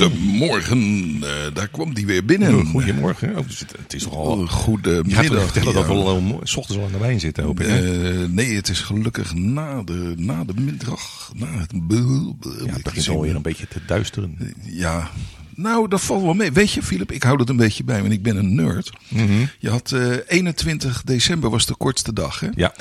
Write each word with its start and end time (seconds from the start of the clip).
Goedemorgen, 0.00 1.16
eh, 1.22 1.54
daar 1.54 1.68
kwam 1.68 1.94
die 1.94 2.06
weer 2.06 2.24
binnen. 2.24 2.66
Goedemorgen. 2.66 3.36
Oh, 3.38 3.46
dus 3.46 3.58
het, 3.58 3.72
het 3.82 3.94
is 3.94 4.02
toch 4.02 4.14
al... 4.14 4.24
Oh, 4.24 4.40
Je 4.40 4.46
gaat 4.46 4.60
goedemiddag. 4.62 5.26
toch 5.26 5.42
vertellen 5.42 5.74
dat 5.74 5.86
we 5.86 5.92
al 5.92 6.16
eh, 6.16 6.38
s 6.42 6.56
ochtends 6.56 6.80
al 6.80 6.86
aan 6.86 6.92
de 6.92 6.98
wijn 6.98 7.20
zitten, 7.20 7.44
hoop 7.44 7.60
ik. 7.60 7.66
Eh, 7.66 7.82
nee, 8.28 8.54
het 8.54 8.68
is 8.68 8.80
gelukkig 8.80 9.34
na 9.34 9.82
de, 9.82 10.14
na 10.16 10.44
de 10.44 10.54
middag. 10.60 11.32
Na 11.34 11.46
het 11.46 11.72
ja, 12.64 12.72
het 12.72 12.82
begint 12.82 13.08
alweer 13.08 13.34
een 13.34 13.42
beetje 13.42 13.68
te 13.68 13.80
duisteren. 13.86 14.38
Ja, 14.64 15.10
nou, 15.54 15.88
dat 15.88 16.00
valt 16.00 16.22
wel 16.22 16.34
mee. 16.34 16.52
Weet 16.52 16.70
je, 16.70 16.82
Philip, 16.82 17.12
ik 17.12 17.22
hou 17.22 17.36
dat 17.36 17.48
een 17.48 17.56
beetje 17.56 17.84
bij, 17.84 18.00
want 18.00 18.12
ik 18.12 18.22
ben 18.22 18.36
een 18.36 18.54
nerd. 18.54 18.90
Je 19.58 19.70
had 19.70 19.92
eh 19.92 20.16
21 20.26 21.02
december 21.04 21.50
was 21.50 21.66
de 21.66 21.74
kortste 21.74 22.12
dag, 22.12 22.40
hè? 22.40 22.48
Ja, 22.54 22.74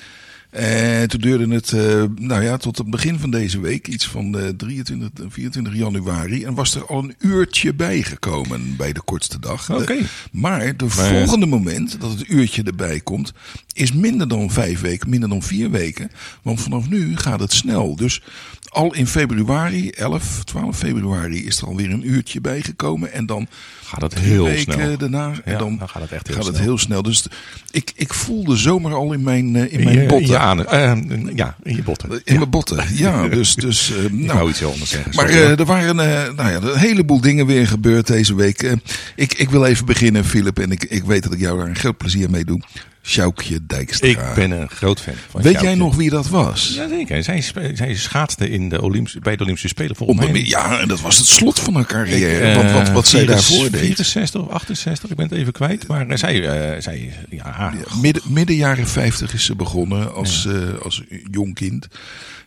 En 0.49 1.09
toen 1.09 1.21
duurde 1.21 1.53
het, 1.53 1.73
eh, 1.73 2.03
nou 2.16 2.44
ja, 2.44 2.57
tot 2.57 2.77
het 2.77 2.90
begin 2.90 3.20
van 3.20 3.31
deze 3.31 3.59
week, 3.59 3.88
iets 3.88 4.07
van 4.07 4.38
eh 4.40 4.48
23, 4.48 5.09
24 5.30 5.76
januari. 5.76 6.44
En 6.44 6.53
was 6.53 6.76
er 6.76 6.85
al 6.85 7.03
een 7.03 7.16
uurtje 7.20 7.73
bijgekomen 7.73 8.76
bij 8.76 8.93
de 8.93 9.02
kortste 9.02 9.40
dag. 9.40 9.71
Oké. 9.71 9.98
Maar 10.31 10.77
de 10.77 10.90
volgende 10.90 11.45
moment 11.45 12.02
dat 12.02 12.12
het 12.12 12.30
uurtje 12.30 12.63
erbij 12.63 12.99
komt, 12.99 13.34
is 13.73 13.93
minder 13.93 14.27
dan 14.27 14.52
vijf 14.52 14.81
weken, 14.81 15.09
minder 15.09 15.30
dan 15.30 15.43
vier 15.43 15.70
weken. 15.70 16.12
Want 16.41 16.62
vanaf 16.62 16.90
nu 16.90 17.18
gaat 17.18 17.40
het 17.40 17.54
snel. 17.54 17.95
Dus 17.95 18.21
al 18.70 18.93
in 18.93 19.07
februari, 19.07 19.90
11, 19.90 20.43
12 20.43 20.77
februari, 20.77 21.45
is 21.45 21.62
er 21.62 21.68
alweer 21.68 21.91
een 21.91 22.09
uurtje 22.09 22.41
bijgekomen. 22.41 23.12
En 23.12 23.26
dan 23.26 23.48
gaat 23.89 24.02
het 24.02 24.20
heel 24.20 24.43
weken 24.43 24.73
snel. 24.73 24.98
daarna. 24.98 25.31
En 25.43 25.52
Ja, 25.52 25.57
dan, 25.57 25.77
dan 25.77 25.89
gaat 25.89 26.02
het 26.02 26.11
echt 26.11 26.27
heel 26.27 26.35
gaat 26.35 26.45
het 26.45 26.55
snel. 26.55 26.67
heel 26.67 26.77
snel. 26.77 27.02
Dus 27.02 27.25
ik, 27.71 27.91
ik 27.95 28.13
voel 28.13 28.43
de 28.43 28.55
zomer 28.57 28.93
al 28.93 29.13
in 29.13 29.23
mijn, 29.23 29.55
eh, 29.55 29.73
in 29.73 29.84
mijn 29.84 30.07
botten. 30.07 30.40
aan- 30.40 30.65
eh, 30.68 30.98
ja, 31.35 31.55
in 31.63 31.76
je 31.76 31.84
botten. 31.84 32.21
In 32.23 32.37
mijn 32.37 32.49
botten, 32.49 32.85
ja. 32.93 33.27
Dus, 33.40 33.55
dus 33.55 33.91
eh, 33.98 34.04
Ik 34.04 34.12
nou, 34.12 34.37
wou 34.37 34.49
iets 34.49 34.60
heel 34.60 34.71
anders 34.71 34.90
zeggen. 34.90 35.15
maar 35.15 35.29
sorry, 35.29 35.43
eh, 35.43 35.60
er 35.60 35.65
waren 35.65 35.99
eh, 35.99 36.34
nou 36.35 36.49
ja, 36.51 36.55
een 36.71 36.77
heleboel 36.77 37.21
dingen 37.21 37.45
weer 37.45 37.67
gebeurd 37.67 38.07
deze 38.07 38.35
week. 38.35 38.63
Eh, 38.63 38.71
ik, 39.15 39.34
ik 39.34 39.49
wil 39.49 39.65
even 39.65 39.85
beginnen, 39.85 40.26
Philip. 40.26 40.60
En 40.60 40.71
ik, 40.71 40.84
ik 40.84 41.04
weet 41.04 41.23
dat 41.23 41.34
ik 41.34 41.40
jou 41.40 41.57
daar 41.57 41.67
een 41.67 41.76
groot 41.76 41.98
plezier 41.98 42.29
mee 42.29 42.45
doe. 42.45 42.62
Sjoukje 43.03 43.59
Dijkstra. 43.67 44.07
ik 44.07 44.19
ben 44.35 44.51
een 44.51 44.69
groot 44.69 45.01
fan 45.01 45.13
van 45.29 45.41
Weet 45.41 45.51
Sjoukje. 45.51 45.67
jij 45.69 45.77
nog 45.77 45.95
wie 45.95 46.09
dat 46.09 46.27
was? 46.27 46.71
Jazeker. 46.75 47.23
Zij, 47.23 47.43
zij 47.73 47.95
schaatste 47.95 48.49
in 48.49 48.69
de 48.69 48.81
Olympische, 48.81 49.19
bij 49.19 49.35
de 49.35 49.41
Olympische 49.41 49.67
Spelen 49.67 49.95
volgens 49.95 50.31
mij. 50.31 50.43
ja, 50.45 50.79
en 50.79 50.87
dat 50.87 51.01
was 51.01 51.17
het 51.17 51.27
slot 51.27 51.59
van 51.59 51.73
haar 51.75 51.85
carrière. 51.85 52.39
Eh, 52.39 52.55
wat, 52.55 52.71
wat, 52.71 52.89
wat 52.89 53.07
zij 53.07 53.20
64 53.25 53.27
daarvoor 53.57 53.71
deed. 53.71 53.85
64 53.85 54.41
of 54.41 54.49
68, 54.49 55.09
ik 55.09 55.15
ben 55.15 55.27
het 55.29 55.37
even 55.37 55.53
kwijt. 55.53 55.87
Maar 55.87 56.07
eh, 56.07 56.17
zij, 56.17 56.47
eh, 56.75 56.81
zij 56.81 57.13
ja, 57.29 57.73
Midden, 58.01 58.23
midden 58.27 58.55
jaren 58.55 58.87
50 58.87 59.33
is 59.33 59.45
ze 59.45 59.55
begonnen 59.55 60.13
als, 60.13 60.45
eh, 60.45 60.53
als 60.83 61.03
jong 61.31 61.53
kind. 61.55 61.87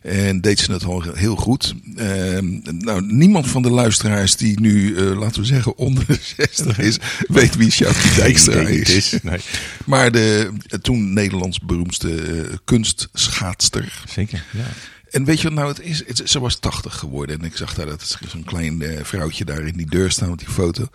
En 0.03 0.41
deed 0.41 0.59
ze 0.59 0.73
het 0.73 0.85
al 0.85 1.03
heel 1.15 1.37
goed. 1.37 1.75
Ehm, 1.97 2.45
nou, 2.79 3.03
niemand 3.07 3.49
van 3.49 3.63
de 3.63 3.71
luisteraars 3.71 4.37
die 4.37 4.61
nu, 4.61 4.97
eh, 4.97 5.19
laten 5.19 5.41
we 5.41 5.47
zeggen, 5.47 5.77
onder 5.77 6.05
de 6.07 6.19
60 6.37 6.79
is, 6.79 6.97
weet 7.29 7.57
wie 7.57 7.71
Sjoukje 7.71 8.15
Dijkstra 8.17 8.61
is. 8.61 8.89
is. 8.91 9.15
Nee, 9.23 9.39
Maar 9.87 10.13
de 10.13 10.42
toen 10.83 11.13
Nederlands 11.13 11.59
beroemdste 11.61 12.15
eh, 12.23 12.57
kunstschaatster. 12.65 14.03
zeker. 14.09 14.45
Ja. 14.53 14.65
En 15.11 15.25
weet 15.25 15.41
je 15.41 15.49
wat 15.49 15.53
nou 15.57 15.69
het 15.69 15.81
is? 15.81 16.07
Het- 16.07 16.23
ze 16.25 16.41
was 16.41 16.57
80 16.59 16.95
geworden. 16.97 17.39
En 17.39 17.45
ik 17.45 17.57
zag 17.57 17.75
daar 17.75 17.87
dat 17.87 18.19
zo'n 18.29 18.45
klein 18.45 18.83
eh, 18.83 19.05
vrouwtje 19.05 19.45
daar 19.45 19.67
in 19.67 19.77
die 19.77 19.91
deur 19.91 20.11
staan 20.11 20.31
met 20.31 20.39
die 20.39 20.49
foto. 20.49 20.89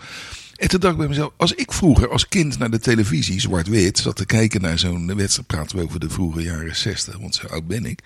En 0.55 0.67
toen 0.67 0.79
dacht 0.79 0.93
ik 0.93 0.99
bij 0.99 1.07
mezelf, 1.07 1.31
als 1.37 1.53
ik 1.53 1.71
vroeger 1.71 2.09
als 2.09 2.27
kind 2.27 2.57
naar 2.57 2.71
de 2.71 2.79
televisie, 2.79 3.39
zwart-wit, 3.39 3.97
zat 3.97 4.15
te 4.15 4.25
kijken 4.25 4.61
naar 4.61 4.79
zo'n 4.79 5.15
wedstrijd, 5.15 5.47
praten 5.47 5.77
we 5.77 5.83
over 5.83 5.99
de 5.99 6.09
vroege 6.09 6.41
jaren 6.41 6.75
60, 6.75 7.17
want 7.17 7.35
zo 7.35 7.47
oud 7.47 7.67
ben 7.67 7.85
ik. 7.85 7.99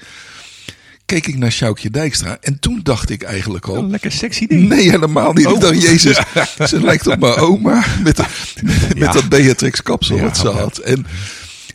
Keek 1.12 1.28
ik 1.28 1.38
naar 1.38 1.52
Sjoukje 1.52 1.90
Dijkstra 1.90 2.38
en 2.42 2.60
toen 2.60 2.80
dacht 2.84 3.10
ik 3.10 3.24
eigenlijk 3.24 3.66
al, 3.68 3.76
Een 3.76 3.90
lekker 3.90 4.12
sexy 4.12 4.48
ding. 4.48 4.70
Nee, 4.70 4.90
helemaal 4.90 5.34
niet. 5.34 5.46
Oh. 5.46 5.54
Ik 5.54 5.60
dacht, 5.60 5.82
jezus, 5.82 6.20
ze 6.70 6.82
lijkt 6.82 7.08
op 7.08 7.20
mijn 7.20 7.36
oma. 7.36 7.86
Met, 8.04 8.18
met 8.18 8.98
Ja. 8.98 9.12
dat 9.12 9.30
Beatrix 9.30 9.84
kapsel 9.84 10.20
wat 10.20 10.38
ze 10.38 10.48
had. 10.48 10.78
En, 10.78 11.06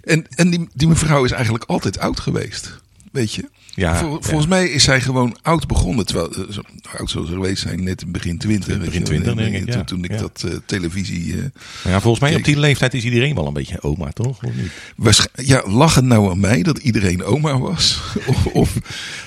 en, 0.05 0.27
en 0.35 0.51
die, 0.51 0.69
die 0.75 0.89
mevrouw 0.89 1.25
is 1.25 1.31
eigenlijk 1.31 1.65
altijd 1.65 1.99
oud 1.99 2.21
geweest. 2.21 2.79
Weet 3.13 3.35
je? 3.35 3.49
Ja, 3.77 3.97
Vol- 3.97 4.13
ja. 4.13 4.21
volgens 4.21 4.47
mij 4.47 4.69
is 4.69 4.83
zij 4.85 5.01
gewoon 5.01 5.37
oud 5.43 5.67
begonnen. 5.67 6.07
Terwijl, 6.07 6.31
eh, 6.33 6.53
zo 6.53 6.61
oud 6.99 7.11
zou 7.11 7.27
ze 7.27 7.33
geweest 7.33 7.63
zijn, 7.63 7.85
net 7.85 8.03
in 8.03 8.13
begin 8.13 8.39
twintig. 8.39 8.79
Begin 8.79 9.01
je. 9.01 9.05
20, 9.07 9.31
En, 9.31 9.37
denk 9.37 9.55
eh, 9.55 9.61
ik, 9.61 9.71
Toen, 9.71 9.85
toen 9.85 10.05
ik 10.05 10.11
Ja. 10.11 10.17
dat 10.17 10.43
eh, 10.47 10.55
televisie... 10.67 11.37
Maar 11.83 11.93
ja, 11.93 12.01
volgens 12.01 12.23
mij 12.23 12.35
op 12.35 12.45
die 12.45 12.59
leeftijd 12.59 12.95
is 12.95 13.05
iedereen 13.05 13.35
wel 13.35 13.47
een 13.47 13.53
beetje 13.53 13.83
oma, 13.83 14.11
toch? 14.13 14.43
Of 14.43 14.51
niet? 14.55 15.27
ja, 15.35 15.63
lag 15.67 15.95
het 15.95 16.05
nou 16.05 16.31
aan 16.31 16.41
mij 16.41 16.63
dat 16.63 16.79
iedereen 16.79 17.25
oma 17.25 17.59
was? 17.59 18.01
of, 18.27 18.47
of 18.47 18.77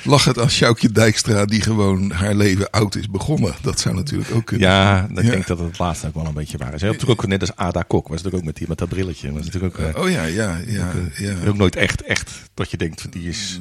lag 0.03 0.23
het 0.23 0.39
aan 0.39 0.49
Sjoukje 0.49 0.91
Dijkstra 0.91 1.45
die 1.45 1.61
gewoon 1.61 2.11
haar 2.11 2.35
leven 2.35 2.69
oud 2.69 2.95
is 2.95 3.09
begonnen? 3.09 3.55
Dat 3.61 3.79
zou 3.79 3.95
natuurlijk 3.95 4.31
ook 4.31 4.45
kunnen. 4.45 4.67
Ja, 4.67 5.07
ik 5.15 5.15
denk 5.21 5.47
dat 5.47 5.57
het 5.59 5.67
het 5.67 5.79
laatste 5.79 6.07
ook 6.07 6.13
wel 6.13 6.25
een 6.25 6.33
beetje 6.33 6.57
waar 6.57 6.73
is. 6.73 6.79
Hij 6.81 6.89
had 6.89 6.97
natuurlijk 6.99 7.21
ook 7.23 7.27
net 7.29 7.41
als 7.41 7.55
Ada 7.55 7.81
Kok, 7.81 8.07
was 8.07 8.17
natuurlijk 8.17 8.35
ook 8.35 8.45
met, 8.47 8.55
die, 8.57 8.67
met 8.67 8.77
dat 8.77 8.89
brilletje. 8.89 9.31
Was 9.31 9.45
natuurlijk 9.45 9.79
ook, 9.79 9.97
Oh 9.97 10.09
ja, 10.09 10.23
ja, 10.23 10.59
ja. 10.67 10.91
ja. 11.17 11.35
ook 11.47 11.57
nooit 11.57 11.75
echt, 11.75 12.01
echt 12.03 12.31
dat 12.53 12.71
je 12.71 12.77
denkt, 12.77 13.11
die 13.11 13.27
is... 13.27 13.59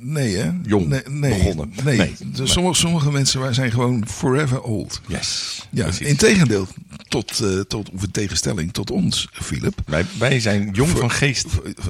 Nee, 0.00 0.36
hè? 0.36 0.50
Jong 0.62 0.86
nee, 0.86 1.00
nee, 1.08 1.34
begonnen. 1.34 1.72
Nee. 1.84 1.96
Nee. 1.96 2.14
Dus 2.26 2.52
Sommige, 2.52 2.74
sommige 2.74 3.10
mensen 3.10 3.40
wij 3.40 3.52
zijn 3.52 3.70
gewoon 3.70 4.04
forever 4.08 4.62
old. 4.62 5.00
Yes. 5.06 5.62
Ja, 5.70 5.82
precies. 5.82 6.06
in 6.06 6.16
tegendeel 6.16 6.66
tot, 7.08 7.40
eh, 7.40 7.60
tot, 7.60 7.90
of 7.90 8.02
in 8.02 8.10
tegenstelling 8.10 8.72
tot 8.72 8.90
ons, 8.90 9.28
Philip. 9.32 9.80
Wij, 9.86 10.04
wij 10.18 10.40
zijn 10.40 10.70
jong 10.72 10.90
van 10.90 11.10
geest. 11.10 11.46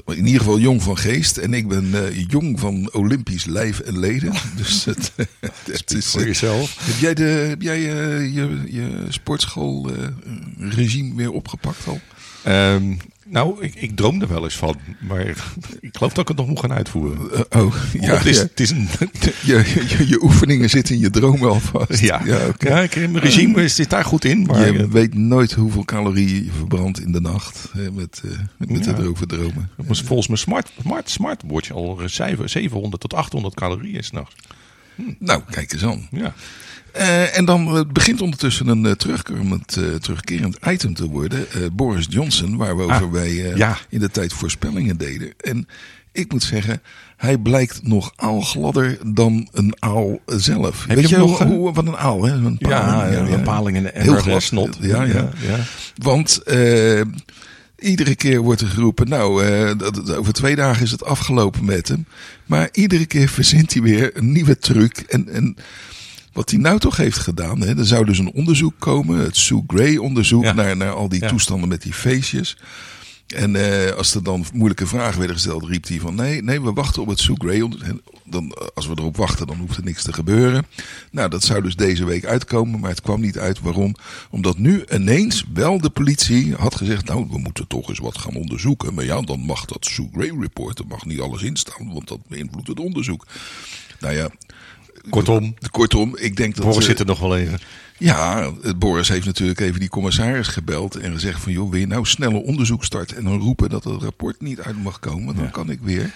In 0.06 0.26
ieder 0.26 0.40
geval 0.40 0.58
jong 0.58 0.82
van 0.82 0.98
geest. 0.98 1.36
En 1.36 1.54
ik 1.54 1.68
ben 1.68 2.06
eh, 2.06 2.26
jong 2.28 2.60
van 2.60 2.92
Olympisch 2.92 3.44
lijf 3.44 3.80
en 3.80 3.98
leden. 3.98 4.32
Dus 4.56 4.84
het, 4.84 5.12
het 5.64 5.92
is... 5.92 6.06
Voor 6.06 6.20
eh, 6.20 6.26
jezelf. 6.26 6.76
heb 6.80 6.98
jij, 6.98 7.14
de, 7.14 7.22
heb 7.22 7.62
jij 7.62 7.76
eh, 7.76 8.34
je, 8.34 8.62
je 8.66 9.04
sportschool 9.08 9.90
eh, 9.90 10.08
regime 10.58 11.14
weer 11.14 11.32
opgepakt 11.32 11.86
al? 11.86 12.00
Ehm, 12.44 12.94
nou, 13.30 13.64
ik, 13.64 13.74
ik 13.74 13.96
droom 13.96 14.20
er 14.22 14.28
wel 14.28 14.44
eens 14.44 14.56
van. 14.56 14.76
Maar 15.00 15.26
ik 15.80 15.96
geloof 15.96 16.12
dat 16.12 16.18
ik 16.18 16.28
het 16.28 16.36
nog 16.36 16.46
moet 16.46 16.60
gaan 16.60 16.72
uitvoeren. 16.72 17.18
Eh, 17.50 17.62
oh, 17.62 17.74
ja. 18.00 18.14
het, 18.14 18.26
is, 18.26 18.38
het 18.38 18.60
is 18.60 18.70
een... 18.70 18.88
Je, 19.44 19.84
je, 19.98 20.08
je 20.08 20.22
oefeningen 20.22 20.70
zitten 20.70 20.94
in 20.94 21.00
je 21.00 21.10
dromen 21.10 21.48
alvast. 21.48 22.00
Ja, 22.00 22.20
ja 22.24 22.46
oké. 22.46 22.68
ja 22.68 22.80
ik, 22.80 22.94
mijn 22.96 23.18
regime 23.18 23.68
zit 23.68 23.90
daar 23.90 24.04
goed 24.04 24.24
in. 24.24 24.42
Maar 24.42 24.72
je 24.72 24.78
eh, 24.78 24.84
weet 24.88 25.14
nooit 25.14 25.52
hoeveel 25.52 25.84
calorieën 25.84 26.44
je 26.44 26.50
verbrandt 26.56 27.00
in 27.00 27.12
de 27.12 27.20
nacht 27.20 27.68
hè, 27.72 27.90
met, 27.90 28.22
eh, 28.24 28.30
met, 28.56 28.70
met 28.70 28.84
Ja. 28.84 28.90
het 28.90 28.98
erover 29.00 29.26
dromen. 29.26 29.70
dat 29.76 29.86
was 29.86 30.02
volgens 30.02 30.28
mijn 30.28 30.38
smart, 30.40 30.70
smart, 30.82 31.10
smartwatch 31.10 31.70
al 31.70 32.00
een 32.00 32.10
zeven- 32.10 32.50
700 32.50 33.00
tot 33.02 33.14
800 33.14 33.54
calorieën 33.54 34.04
s'nachts. 34.04 34.34
Nou, 35.18 35.42
kijk 35.50 35.72
eens 35.72 35.84
aan. 35.84 36.08
Ja. 36.10 36.34
Eh, 36.92 37.36
en 37.38 37.44
dan 37.44 37.88
begint 37.92 38.20
ondertussen 38.20 38.68
een 38.68 38.86
eh, 38.86 38.92
terugkerend, 38.92 39.76
eh, 39.76 39.94
terugkerend 39.94 40.56
item 40.66 40.94
te 40.94 41.06
worden. 41.08 41.46
Boris 41.72 42.06
Johnson, 42.10 42.56
waar 42.56 42.76
we 42.76 42.82
over 42.82 42.94
Ah, 43.04 43.10
wij 43.12 43.32
ja. 43.56 43.78
in 43.88 43.98
de 44.00 44.10
tijd 44.10 44.32
voorspellingen 44.32 44.96
deden. 44.96 45.32
En 45.40 45.68
ik 46.12 46.32
moet 46.32 46.42
zeggen, 46.42 46.82
hij 47.16 47.38
blijkt 47.38 47.86
nog 47.86 48.12
aalgladder 48.16 48.98
dan 49.06 49.48
een 49.52 49.74
aal 49.78 50.18
zelf. 50.26 50.84
Heb 50.86 50.96
Weet 50.96 51.08
je 51.08 51.16
nog, 51.16 51.38
hoe, 51.42 51.72
wat 51.72 51.86
een 51.86 51.96
aal, 51.96 52.24
hè? 52.24 52.32
Een 52.32 52.56
Ja, 52.58 52.80
paling, 52.80 53.28
ja, 53.28 53.34
een 53.34 53.42
paling 53.42 53.76
en, 53.76 54.02
Heel 54.02 54.14
een 54.14 54.20
glad. 54.22 54.42
snot. 54.42 54.78
Ja, 54.80 55.02
ja. 55.02 55.28
ja. 55.48 55.58
Want 55.96 56.40
iedere 57.78 58.14
keer 58.14 58.40
wordt 58.40 58.60
er 58.60 58.66
geroepen, 58.68 59.08
nou, 59.08 59.44
eh, 59.44 60.18
over 60.18 60.32
twee 60.32 60.56
dagen 60.56 60.82
is 60.82 60.90
het 60.90 61.04
afgelopen 61.04 61.64
met 61.64 61.88
hem. 61.88 62.06
Maar 62.46 62.68
iedere 62.72 63.06
keer 63.06 63.28
verzint 63.28 63.72
hij 63.72 63.82
weer 63.82 64.10
een 64.16 64.32
nieuwe 64.32 64.58
truc. 64.58 64.98
En, 64.98 65.28
en 65.28 65.56
wat 66.32 66.50
hij 66.50 66.58
nou 66.58 66.78
toch 66.78 66.96
heeft 66.96 67.18
gedaan, 67.18 67.60
hè, 67.60 67.78
er 67.78 67.86
zou 67.86 68.04
dus 68.04 68.18
een 68.18 68.32
onderzoek 68.32 68.74
komen, 68.78 69.18
het 69.18 69.36
Sue 69.36 69.62
Gray 69.66 69.96
onderzoek, 69.96 70.42
Ja. 70.44 70.52
naar, 70.52 70.76
naar 70.76 70.92
al 70.92 71.08
die 71.08 71.20
Ja. 71.20 71.28
toestanden 71.28 71.68
met 71.68 71.82
die 71.82 71.92
feestjes. 71.92 72.56
En 73.34 73.56
eh, 73.56 73.96
als 73.96 74.14
er 74.14 74.22
dan 74.22 74.44
moeilijke 74.52 74.86
vragen 74.86 75.18
werden 75.18 75.36
gesteld, 75.36 75.64
riep 75.64 75.88
hij 75.88 76.00
van 76.00 76.14
nee, 76.14 76.42
nee, 76.42 76.62
we 76.62 76.72
wachten 76.72 77.02
op 77.02 77.08
het 77.08 77.20
Sue 77.20 77.36
Gray. 77.38 77.68
Dan, 78.24 78.52
eh, 78.52 78.66
als 78.74 78.86
we 78.86 78.94
erop 78.96 79.16
wachten, 79.16 79.46
dan 79.46 79.56
hoeft 79.56 79.76
er 79.76 79.84
niks 79.84 80.02
te 80.02 80.12
gebeuren. 80.12 80.66
Nou, 81.10 81.30
dat 81.30 81.44
zou 81.44 81.62
dus 81.62 81.76
deze 81.76 82.04
week 82.04 82.24
uitkomen, 82.24 82.80
maar 82.80 82.90
het 82.90 83.00
kwam 83.00 83.20
niet 83.20 83.38
uit. 83.38 83.60
Waarom? 83.60 83.94
Omdat 84.30 84.58
nu 84.58 84.84
ineens 84.92 85.44
wel 85.52 85.80
de 85.80 85.90
politie 85.90 86.54
had 86.54 86.74
gezegd, 86.74 87.04
nou, 87.04 87.26
we 87.30 87.38
moeten 87.38 87.66
toch 87.66 87.88
eens 87.88 87.98
wat 87.98 88.18
gaan 88.18 88.36
onderzoeken. 88.36 88.94
Maar 88.94 89.04
ja, 89.04 89.20
dan 89.20 89.40
mag 89.40 89.64
dat 89.64 89.84
Sue 89.84 90.08
Gray 90.12 90.32
report, 90.40 90.78
er 90.78 90.86
mag 90.86 91.04
niet 91.04 91.20
alles 91.20 91.42
instaan, 91.42 91.92
want 91.92 92.08
dat 92.08 92.20
beïnvloedt 92.28 92.68
het 92.68 92.80
onderzoek. 92.80 93.26
Nou 94.00 94.14
ja, 94.14 94.30
Kortom, 95.10 95.54
kortom, 95.70 96.16
ik 96.16 96.36
denk 96.36 96.54
dat... 96.56 96.64
Boris 96.64 96.80
eh, 96.80 96.84
zit 96.84 97.00
er 97.00 97.06
nog 97.06 97.20
wel 97.20 97.36
even. 97.36 97.58
Ja, 97.98 98.52
Boris 98.76 99.08
heeft 99.08 99.26
natuurlijk 99.26 99.60
even 99.60 99.80
die 99.80 99.88
commissaris 99.88 100.48
gebeld 100.48 100.96
en 100.96 101.12
gezegd 101.12 101.40
van 101.40 101.52
joh, 101.52 101.70
wil 101.70 101.80
je 101.80 101.86
nou 101.86 102.06
snelle 102.06 102.42
onderzoek 102.42 102.84
starten 102.84 103.16
en 103.16 103.24
dan 103.24 103.40
roepen 103.40 103.68
dat 103.68 103.84
het 103.84 104.02
rapport 104.02 104.40
niet 104.40 104.60
uit 104.60 104.82
mag 104.82 104.98
komen, 104.98 105.36
dan 105.36 105.50
kan 105.50 105.70
ik 105.70 105.78
weer. 105.82 106.10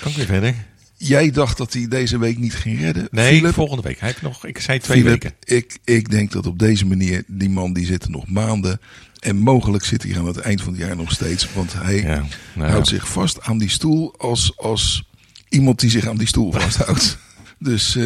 Kan 0.00 0.10
ik 0.10 0.16
weer 0.16 0.26
verder? 0.26 0.54
Jij 0.96 1.30
dacht 1.30 1.56
dat 1.56 1.72
hij 1.72 1.88
deze 1.88 2.18
week 2.18 2.38
niet 2.38 2.54
ging 2.54 2.80
redden. 2.80 3.08
Nee, 3.10 3.36
Philip, 3.36 3.54
volgende 3.54 3.82
week. 3.82 3.98
Hij 3.98 4.08
heeft 4.08 4.22
nog, 4.22 4.46
ik 4.46 4.58
zei 4.58 4.78
twee 4.78 5.02
Philip, 5.02 5.22
weken. 5.22 5.36
Ik, 5.44 5.78
ik 5.84 6.10
denk 6.10 6.32
dat 6.32 6.46
op 6.46 6.58
deze 6.58 6.86
manier, 6.86 7.22
die 7.26 7.50
man 7.50 7.72
die 7.72 7.86
zit 7.86 8.04
er 8.04 8.10
nog 8.10 8.28
maanden. 8.28 8.80
En 9.20 9.36
mogelijk 9.36 9.84
zit 9.84 10.02
hij 10.02 10.18
aan 10.18 10.26
het 10.26 10.38
eind 10.38 10.62
van 10.62 10.72
het 10.72 10.82
jaar 10.82 10.96
nog 10.96 11.12
steeds. 11.12 11.52
Want 11.52 11.72
hij 11.72 12.02
Ja, 12.02 12.24
nou 12.52 12.70
houdt 12.70 12.88
zich 12.88 13.08
vast 13.08 13.42
aan 13.42 13.58
die 13.58 13.70
stoel 13.70 14.14
als, 14.18 14.52
als 14.56 15.08
iemand 15.48 15.80
die 15.80 15.90
zich 15.90 16.06
aan 16.06 16.16
die 16.16 16.26
stoel 16.26 16.52
vasthoudt. 16.52 17.18
Dus 17.58 17.96
eh, 17.96 18.04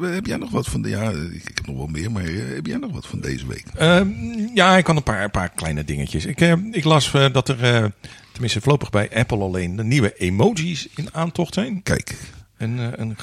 heb 0.00 0.26
jij 0.26 0.36
nog 0.36 0.50
wat 0.50 0.66
van 0.66 0.82
de... 0.82 0.88
Ja, 0.88 1.10
ik, 1.10 1.50
heb 1.54 1.66
nog 1.66 1.76
wel 1.76 1.86
meer, 1.86 2.10
maar 2.12 2.24
eh, 2.24 2.54
heb 2.54 2.66
jij 2.66 2.76
nog 2.76 2.92
wat 2.92 3.06
van 3.06 3.20
deze 3.20 3.46
week? 3.46 3.64
Ehm, 3.74 4.08
ja, 4.54 4.76
ik 4.76 4.84
kan 4.84 4.96
een 4.96 5.02
paar, 5.02 5.24
een 5.24 5.30
paar 5.30 5.48
kleine 5.48 5.84
dingetjes. 5.84 6.24
Ik, 6.26 6.40
eh, 6.40 6.52
ik 6.70 6.84
las 6.84 7.14
eh, 7.14 7.32
dat 7.32 7.48
er, 7.48 7.62
eh, 7.74 7.84
tenminste 8.32 8.60
voorlopig 8.60 8.90
bij 8.90 9.10
Apple 9.14 9.38
alleen, 9.38 9.76
de 9.76 9.84
nieuwe 9.84 10.14
emojis 10.16 10.88
in 10.94 11.14
aantocht 11.14 11.54
zijn. 11.54 11.82
Kijk, 11.82 12.16
Een, 12.56 12.78
eh, 12.78 12.86
een, 12.96 13.16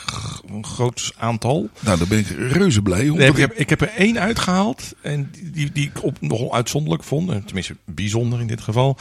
een 0.47 0.65
groot 0.65 1.13
aantal. 1.17 1.69
nou 1.79 1.97
daar 1.97 2.07
ben 2.07 2.19
ik 2.19 2.27
reuze 2.27 2.81
blij 2.81 3.09
om. 3.09 3.17
Nee, 3.17 3.29
ik, 3.29 3.37
heb, 3.37 3.53
ik 3.53 3.69
heb 3.69 3.81
er 3.81 3.89
één 3.97 4.19
uitgehaald. 4.19 4.93
En 5.01 5.31
die, 5.51 5.71
die, 5.71 5.85
ik 5.85 6.03
op, 6.03 6.21
nogal 6.21 6.55
uitzonderlijk 6.55 7.03
vond. 7.03 7.29
eh, 7.29 7.35
Tenminste, 7.37 7.75
bijzonder 7.85 8.39
in 8.41 8.47
dit 8.47 8.61
geval. 8.61 8.97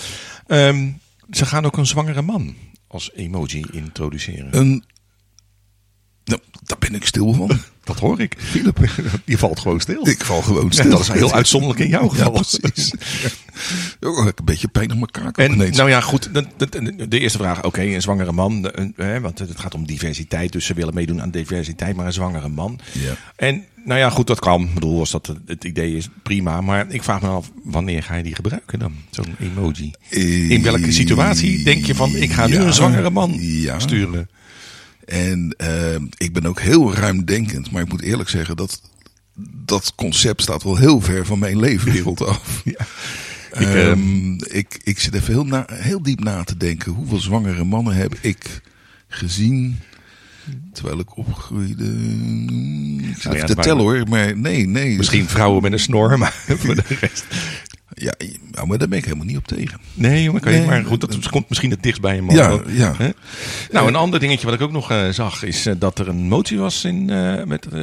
Ehm, 0.47 0.89
ze 1.31 1.47
gaan 1.47 1.65
ook 1.65 1.77
een 1.77 1.87
zwangere 1.87 2.23
man 2.23 2.55
als 2.87 3.11
emoji 3.15 3.65
introduceren. 3.73 4.57
Een... 4.59 4.85
Nou, 6.25 6.41
daar 6.65 6.79
ben 6.79 6.95
ik 6.95 7.07
stil 7.07 7.33
van. 7.33 7.51
Dat 7.85 7.99
hoor 7.99 8.21
ik. 8.21 8.35
Philip, 8.39 8.79
Je 9.25 9.39
valt 9.39 9.59
gewoon 9.61 9.81
stil. 9.81 10.09
ik 10.09 10.25
val 10.25 10.43
gewoon 10.43 10.65
Ja, 10.65 10.71
stil. 10.73 10.91
dat 10.91 11.01
is 11.01 11.09
heel 11.09 11.33
uitzonderlijk 11.41 11.81
in 11.81 11.89
jouw 11.89 12.03
Ja, 12.03 12.09
geval. 12.09 12.31
precies. 12.61 12.93
Oh, 14.01 14.27
een 14.27 14.33
beetje 14.45 14.69
pijn 14.69 14.91
op 14.91 14.97
mijn 14.97 15.11
kaak 15.11 15.39
En 15.39 15.53
ineens. 15.53 15.77
nou 15.77 15.89
ja, 15.89 16.01
goed. 16.01 16.35
De, 16.35 16.47
de, 16.57 17.09
de 17.09 17.19
eerste 17.19 17.39
vraag, 17.39 17.65
oké, 17.65 17.81
een 17.83 18.03
zwangere 18.03 18.33
man. 18.33 18.69
een- 18.73 18.93
hè, 18.97 19.21
want 19.21 19.39
het 19.39 19.61
gaat 19.61 19.75
om 19.75 19.87
diversiteit, 19.87 20.53
dus 20.53 20.65
ze 20.67 20.75
willen 20.75 20.95
meedoen 20.95 21.23
aan 21.23 21.31
diversiteit, 21.31 21.97
maar 21.97 22.07
een 22.07 22.13
zwangere 22.13 22.49
man. 22.49 22.79
Ja. 22.93 23.15
En 23.37 23.65
nou 23.85 23.99
ja, 24.01 24.11
goed, 24.11 24.27
dat 24.27 24.39
kan. 24.41 24.63
Ik 24.63 24.75
bedoel, 24.75 24.99
als 24.99 25.11
dat 25.11 25.35
het 25.47 25.65
idee 25.65 25.97
is, 25.97 26.09
prima. 26.23 26.61
Maar 26.61 26.87
ik 26.89 27.03
vraag 27.03 27.21
me 27.23 27.29
af, 27.29 27.51
wanneer 27.65 28.03
ga 28.03 28.15
je 28.15 28.23
die 28.23 28.35
gebruiken 28.35 28.79
dan? 28.79 28.93
Zo'n 29.11 29.37
emoji. 29.41 29.93
In 30.49 30.63
welke 30.63 30.93
situatie 30.93 31.65
denk 31.65 31.85
je 31.85 31.95
van, 31.95 32.17
ik 32.17 32.33
ga 32.33 32.47
nu 32.47 32.55
Ja, 32.55 32.61
een 32.61 32.73
zwangere 32.75 33.11
man 33.11 33.35
ja. 33.41 33.79
sturen? 33.79 34.29
En 35.05 35.55
eh, 35.57 35.95
ik 36.17 36.33
ben 36.33 36.47
ook 36.47 36.61
heel 36.61 36.95
ruimdenkend, 36.95 37.71
maar 37.71 37.83
ik 37.83 37.89
moet 37.89 38.03
eerlijk 38.03 38.29
zeggen 38.29 38.57
dat 38.57 38.81
dat 39.65 39.93
concept 39.95 40.43
staat 40.43 40.63
wel 40.63 40.77
heel 40.77 41.01
ver 41.01 41.27
van 41.27 41.39
mijn 41.39 41.61
leefwereld 41.61 42.23
af. 42.27 42.63
Ja. 42.65 42.87
Ik, 43.53 43.61
Ik, 43.61 43.75
eh, 43.75 44.59
ik, 44.59 44.81
ik 44.83 45.01
zit 45.01 45.15
even 45.15 45.33
heel, 45.33 45.45
na, 45.45 45.67
heel 45.73 46.03
diep 46.03 46.25
na 46.25 46.45
te 46.45 46.57
denken. 46.57 46.93
Hoeveel 46.93 47.21
zwangere 47.21 47.65
mannen 47.65 47.95
heb 47.95 48.15
ik 48.21 48.61
gezien 49.09 49.79
terwijl 50.73 50.99
ik 50.99 51.17
opgroeide? 51.17 51.85
Ik 52.99 53.15
zit 53.15 53.25
Nou 53.25 53.37
ja, 53.37 53.45
te 53.45 53.55
tellen 53.55 53.83
hoor, 53.83 54.09
maar 54.09 54.39
nee, 54.39 54.67
nee. 54.67 54.97
Misschien 54.97 55.29
vrouwen 55.29 55.63
met 55.63 55.73
een 55.73 55.79
snor, 55.79 56.19
maar 56.19 56.35
voor 56.61 56.75
de 56.75 56.83
rest. 57.01 57.25
Ja, 57.95 58.15
nou, 58.53 58.67
maar 58.67 58.79
daar 58.79 58.89
ben 58.89 58.99
ik 58.99 59.05
helemaal 59.05 59.27
niet 59.27 59.37
op 59.37 59.47
tegen. 59.47 59.81
Nee, 59.95 60.23
jongen, 60.23 60.41
kan 60.41 60.53
je, 60.53 60.59
Nee. 60.59 60.67
maar 60.67 60.85
goed, 60.85 61.01
dat 61.01 61.29
komt 61.29 61.49
misschien 61.49 61.71
het 61.71 61.83
dichtst 61.83 62.01
bij 62.03 62.19
een 62.19 62.25
man. 62.25 62.37
Ja, 62.37 62.61
ja. 62.67 62.95
Hè? 62.97 63.09
Nou, 63.71 63.89
een 63.89 63.97
ander 63.97 64.21
dingetje 64.21 64.47
wat 64.47 64.55
ik 64.55 64.61
ook 64.61 64.73
nog 64.73 64.91
eh, 64.91 65.09
zag, 65.09 65.43
is 65.43 65.67
eh, 65.67 65.75
dat 65.79 65.99
er 65.99 66.09
een 66.09 66.29
motie 66.29 66.59
was 66.59 66.85
in, 66.85 67.11
eh, 67.11 67.45
met, 67.45 67.67
eh, 67.67 67.81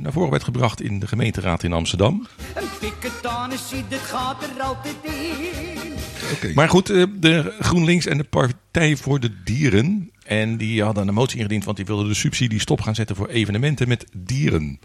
naar 0.00 0.12
voren 0.12 0.30
werd 0.30 0.44
gebracht 0.44 0.80
in 0.82 0.98
de 0.98 1.06
gemeenteraad 1.06 1.62
in 1.62 1.72
Amsterdam. 1.72 2.26
Een 2.54 2.62
piketanissie, 2.80 3.84
dit 3.88 3.98
gaat 4.00 4.42
er 4.42 4.62
altijd 4.62 4.94
in. 5.02 5.92
Oké. 6.32 6.52
Maar 6.54 6.68
goed, 6.68 6.90
eh, 6.90 7.04
de 7.20 7.54
GroenLinks 7.60 8.06
en 8.06 8.18
de 8.18 8.24
Partij 8.24 8.96
voor 8.96 9.20
de 9.20 9.30
Dieren. 9.44 10.10
En 10.24 10.56
die 10.56 10.82
hadden 10.82 11.08
een 11.08 11.14
motie 11.14 11.38
ingediend, 11.38 11.64
want 11.64 11.76
die 11.76 11.86
wilden 11.86 12.08
de 12.08 12.14
subsidie 12.14 12.60
stop 12.60 12.80
gaan 12.80 12.94
zetten 12.94 13.16
voor 13.16 13.28
evenementen 13.28 13.88
met 13.88 14.06
dieren. 14.16 14.78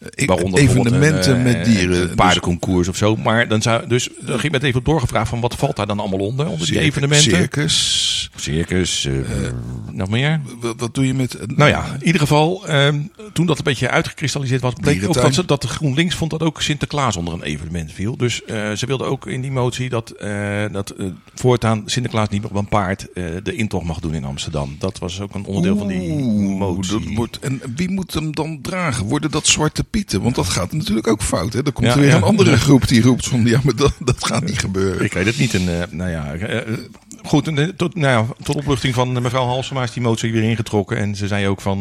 Evenementen 0.00 1.34
een, 1.34 1.42
met 1.42 1.56
eh, 1.56 1.64
dieren. 1.64 2.10
Een 2.10 2.14
paardenconcours 2.14 2.88
of 2.88 2.96
zo. 2.96 3.16
Maar 3.16 3.48
dan 3.48 3.62
zou, 3.62 3.86
dus 3.86 4.08
er 4.26 4.38
ging 4.38 4.52
met 4.52 4.62
even 4.62 4.84
doorgevraagd 4.84 5.28
van 5.28 5.40
wat 5.40 5.54
valt 5.54 5.76
daar 5.76 5.86
dan 5.86 6.00
allemaal 6.00 6.18
onder, 6.18 6.48
onder 6.48 6.66
die 6.66 6.80
evenementen. 6.80 7.30
Circus. 7.30 8.30
Circus, 8.36 9.04
eh, 9.04 9.12
nog 9.90 10.10
meer. 10.10 10.40
Wat, 10.60 10.74
wat 10.78 10.94
doe 10.94 11.06
je 11.06 11.14
met... 11.14 11.56
Nou 11.56 11.70
ja, 11.70 11.84
in 11.98 12.06
ieder 12.06 12.20
geval, 12.20 12.66
ehm, 12.66 13.00
toen 13.32 13.46
dat 13.46 13.58
een 13.58 13.64
beetje 13.64 13.90
uitgekristalliseerd 13.90 14.60
was, 14.60 14.72
bleek 14.80 15.08
ook 15.08 15.14
dat, 15.14 15.34
ze, 15.34 15.44
dat 15.44 15.62
de 15.62 15.68
GroenLinks 15.68 16.14
vond 16.14 16.30
dat 16.30 16.42
ook 16.42 16.62
Sinterklaas 16.62 17.16
onder 17.16 17.34
een 17.34 17.42
evenement 17.42 17.92
viel. 17.92 18.16
Dus 18.16 18.44
eh, 18.44 18.72
ze 18.72 18.86
wilden 18.86 19.06
ook 19.06 19.26
in 19.26 19.40
die 19.40 19.50
motie 19.50 19.88
dat, 19.88 20.10
eh, 20.10 20.64
dat 20.72 20.90
eh, 20.90 21.06
voortaan 21.34 21.82
Sinterklaas 21.86 22.28
niet 22.28 22.42
meer 22.42 22.50
op 22.50 22.56
een 22.56 22.68
paard 22.68 23.12
eh, 23.12 23.24
de 23.42 23.54
intocht 23.54 23.84
mag 23.84 24.00
doen 24.00 24.14
in 24.14 24.24
Amsterdam. 24.24 24.76
Dat 24.78 24.98
was 24.98 25.20
ook 25.20 25.34
een 25.34 25.44
onderdeel 25.44 25.76
van 25.76 25.86
die 25.86 26.18
motie. 26.56 26.92
dat 26.92 27.14
wordt, 27.14 27.38
en 27.38 27.60
wie 27.76 27.90
moet 27.90 28.14
hem 28.14 28.34
dan 28.34 28.60
dragen? 28.60 29.06
Worden 29.06 29.30
dat 29.30 29.46
zwarte 29.46 29.84
pieten? 29.90 30.22
Want 30.22 30.34
dat 30.34 30.48
gaat 30.48 30.72
natuurlijk 30.72 31.06
ook 31.06 31.22
fout. 31.22 31.52
Hè? 31.52 31.62
Dan 31.62 31.72
komt 31.72 31.86
Ja, 31.86 31.92
er 31.94 32.00
weer 32.00 32.08
ja. 32.08 32.16
een 32.16 32.22
andere 32.22 32.56
groep 32.56 32.88
die 32.88 33.02
roept 33.02 33.26
van... 33.28 33.44
Ja, 33.44 33.60
maar 33.64 33.76
dat, 33.76 33.92
dat 33.98 34.26
gaat 34.26 34.44
niet 34.44 34.58
gebeuren. 34.58 35.04
Ik 35.04 35.12
weet 35.12 35.26
het 35.26 35.38
niet. 35.38 35.54
En, 35.54 35.80
eh, 35.80 35.86
nou 35.90 36.10
ja, 36.10 36.32
eh, 36.34 36.58
eh, 36.58 36.78
goed, 37.22 37.46
en, 37.48 37.76
tot, 37.76 37.94
nou 37.94 38.26
ja, 38.26 38.34
tot 38.44 38.56
opluchting 38.56 38.94
van 38.94 39.12
mevrouw 39.22 39.44
Halsema 39.46 39.82
is 39.82 39.92
die 39.92 40.02
motie 40.02 40.32
weer 40.32 40.42
ingetrokken. 40.42 40.96
En 40.96 41.14
ze 41.16 41.26
zei 41.26 41.48
ook 41.48 41.60
van, 41.60 41.80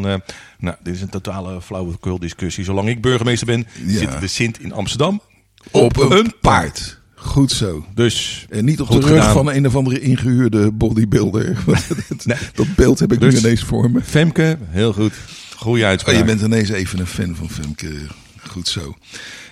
nou, 0.60 0.76
dit 0.84 0.96
is 0.96 1.02
een 1.02 1.10
totale 1.10 1.62
flauwekul 1.62 2.20
discussie. 2.20 2.64
Zolang 2.64 2.90
ik 2.90 3.02
burgemeester 3.02 3.48
ben, 3.48 3.68
Ja. 3.86 3.98
zit 3.98 4.20
de 4.20 4.28
Sint 4.28 4.60
in 4.60 4.74
Amsterdam 4.74 5.22
Op 5.72 5.98
een, 5.98 6.12
een 6.12 6.34
paard. 6.42 6.98
Goed 7.16 7.52
zo. 7.52 7.86
Dus 7.96 8.46
En 8.50 8.66
niet 8.66 8.82
op 8.82 8.88
de 8.88 9.00
rug 9.00 9.08
gedaan. 9.08 9.34
van 9.34 9.52
een 9.52 9.68
of 9.68 9.76
andere 9.76 10.00
ingehuurde 10.00 10.72
bodybuilder. 10.72 11.58
Dat, 11.66 12.26
Nee. 12.26 12.38
dat 12.54 12.76
beeld 12.76 13.00
heb 13.00 13.12
ik 13.14 13.20
Dus- 13.20 13.34
nu 13.34 13.40
ineens 13.40 13.64
voor 13.64 13.92
me. 13.92 14.02
Femke, 14.02 14.58
heel 14.70 14.94
goed. 14.94 15.14
Goeie 15.60 15.84
Oh, 15.84 15.90
uitspraak. 15.90 16.16
je 16.16 16.24
bent 16.24 16.42
ineens 16.42 16.70
even 16.70 17.00
een 17.00 17.08
fan 17.08 17.36
van 17.36 17.50
Femke. 17.50 17.94
Goed 18.48 18.68
zo. 18.68 18.96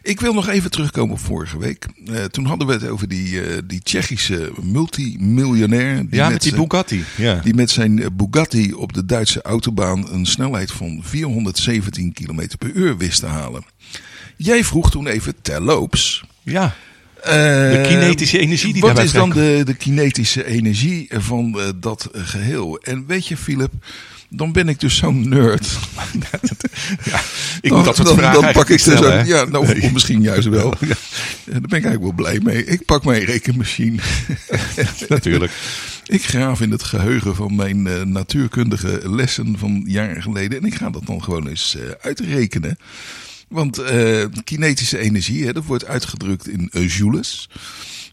Ik 0.02 0.20
wil 0.20 0.34
nog 0.34 0.48
even 0.48 0.72
terugkomen 0.72 1.14
op 1.14 1.20
vorige 1.20 1.58
week. 1.60 1.86
Eh, 2.06 2.24
toen 2.24 2.46
hadden 2.46 2.68
we 2.68 2.74
het 2.74 2.88
over 2.88 3.08
die, 3.08 3.42
eh, 3.42 3.58
die 3.66 3.82
Tsjechische 3.84 4.52
multimiljonair. 4.62 5.96
Die 5.98 6.16
ja, 6.20 6.30
met 6.30 6.42
die 6.42 6.56
Bugatti. 6.56 7.04
Ja. 7.18 7.40
Die 7.44 7.54
met 7.54 7.70
zijn 7.70 8.02
eh, 8.02 8.08
Bugatti 8.14 8.74
op 8.74 8.94
de 8.94 9.06
Duitse 9.06 9.42
autobaan 9.42 10.12
een 10.12 10.26
snelheid 10.26 10.72
van 10.72 11.00
417 11.04 12.14
km 12.14 12.48
per 12.58 12.72
uur 12.72 12.98
wist 12.98 13.20
te 13.20 13.26
halen. 13.26 13.66
Jij 14.38 14.64
vroeg 14.64 14.92
toen 14.92 15.08
even 15.08 15.34
terloops. 15.42 16.24
ja. 16.44 16.76
De 17.24 17.86
kinetische 17.88 18.40
energie 18.40 18.74
die 18.74 18.82
Wat 18.82 19.04
is 19.04 19.12
dan 19.12 19.30
de, 19.30 19.62
de 19.66 19.74
kinetische 19.74 20.46
energie 20.46 21.08
van 21.12 21.74
dat 21.80 22.10
eh, 22.14 22.22
geheel? 22.26 22.78
En 22.78 23.04
weet 23.08 23.28
je, 23.28 23.38
Philip, 23.38 23.72
dan 24.30 24.52
ben 24.52 24.68
ik 24.70 24.80
dus 24.80 24.96
zo'n 24.96 25.30
nerd. 25.30 25.68
ja. 27.04 27.22
Ik 27.62 27.70
dan, 27.70 27.78
moet 27.78 27.86
dat 27.86 27.96
soort 27.96 28.08
dan, 28.08 28.18
vragen 28.18 28.42
dan 28.42 28.52
pak 28.52 28.62
ik 28.62 28.68
dus 28.68 28.82
stellen, 28.82 29.04
ook, 29.04 29.12
hè? 29.12 29.22
ja, 29.22 29.44
nou, 29.46 29.68
Nee. 29.68 29.92
misschien 29.92 30.22
juist 30.22 30.48
wel. 30.48 30.74
Ja, 30.88 30.96
Daar 31.54 31.62
ben 31.62 31.78
ik 31.78 31.86
eigenlijk 31.86 32.04
wel 32.04 32.14
blij 32.14 32.40
mee. 32.44 32.66
Ik 32.66 32.86
pak 32.86 33.04
mijn 33.04 33.24
rekenmachine. 33.24 34.02
Natuurlijk. 35.10 35.52
Ik 36.06 36.24
graaf 36.26 36.62
in 36.62 36.72
het 36.72 36.84
geheugen 36.84 37.36
van 37.36 37.56
mijn 37.56 37.88
eh, 37.88 38.02
natuurkundige 38.02 39.02
lessen 39.04 39.58
van 39.58 39.84
jaren 39.86 40.22
geleden. 40.22 40.60
En 40.60 40.66
ik 40.66 40.76
ga 40.76 40.90
dat 40.90 41.06
dan 41.06 41.24
gewoon 41.24 41.48
eens 41.48 41.76
eh, 41.76 41.82
uitrekenen. 42.02 42.78
Want 43.48 43.78
eh, 43.78 44.26
kinetische 44.44 44.98
energie, 44.98 45.46
hè, 45.46 45.54
dat 45.54 45.66
wordt 45.66 45.86
uitgedrukt 45.86 46.48
in 46.48 46.70
joules. 46.88 47.50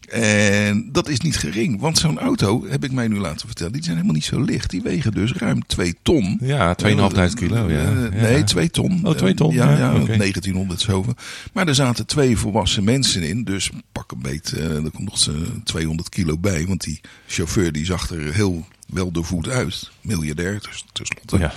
En 0.09 0.89
dat 0.91 1.09
is 1.09 1.19
niet 1.19 1.37
gering. 1.37 1.79
Want 1.79 1.97
zo'n 1.97 2.19
auto, 2.19 2.65
heb 2.69 2.83
ik 2.83 2.91
mij 2.91 3.07
nu 3.07 3.17
laten 3.19 3.47
vertellen, 3.47 3.73
die 3.73 3.83
zijn 3.83 3.95
helemaal 3.95 4.15
niet 4.15 4.25
zo 4.25 4.41
licht. 4.41 4.69
Die 4.69 4.81
wegen 4.81 5.11
dus 5.11 5.33
ruim 5.33 5.65
2 5.67 5.95
ton. 6.01 6.37
Ja, 6.41 6.75
2.500 6.83 7.33
kilo. 7.33 7.69
Ja. 7.69 7.93
Eh. 8.11 8.21
Nee, 8.21 8.43
2 8.43 8.69
ton. 8.69 8.99
Oh, 9.03 9.15
twee 9.15 9.33
ton, 9.33 9.49
Eh, 9.51 9.55
Ja, 9.55 9.71
ja, 9.71 9.77
ja, 9.77 10.01
oké. 10.01 10.17
1900 10.17 10.81
zoveel. 10.81 11.15
Maar 11.53 11.67
er 11.67 11.75
zaten 11.75 12.05
twee 12.05 12.37
volwassen 12.37 12.83
mensen 12.83 13.23
in. 13.23 13.43
Dus 13.43 13.69
pak 13.91 14.11
een 14.11 14.21
beetje, 14.21 14.57
eh, 14.57 14.83
er 14.83 14.91
komt 14.91 15.09
nog 15.09 15.17
z'n 15.17 15.61
200 15.63 16.09
kilo 16.09 16.37
bij. 16.37 16.65
Want 16.65 16.83
die 16.83 17.01
chauffeur 17.27 17.71
die 17.71 17.85
zag 17.85 18.09
er 18.09 18.33
heel 18.33 18.65
wel 18.87 19.11
doorvoed 19.11 19.49
uit. 19.49 19.91
Miljardair, 20.01 20.59
dus 20.61 20.85
tenslotte. 20.93 21.37
Ja. 21.37 21.53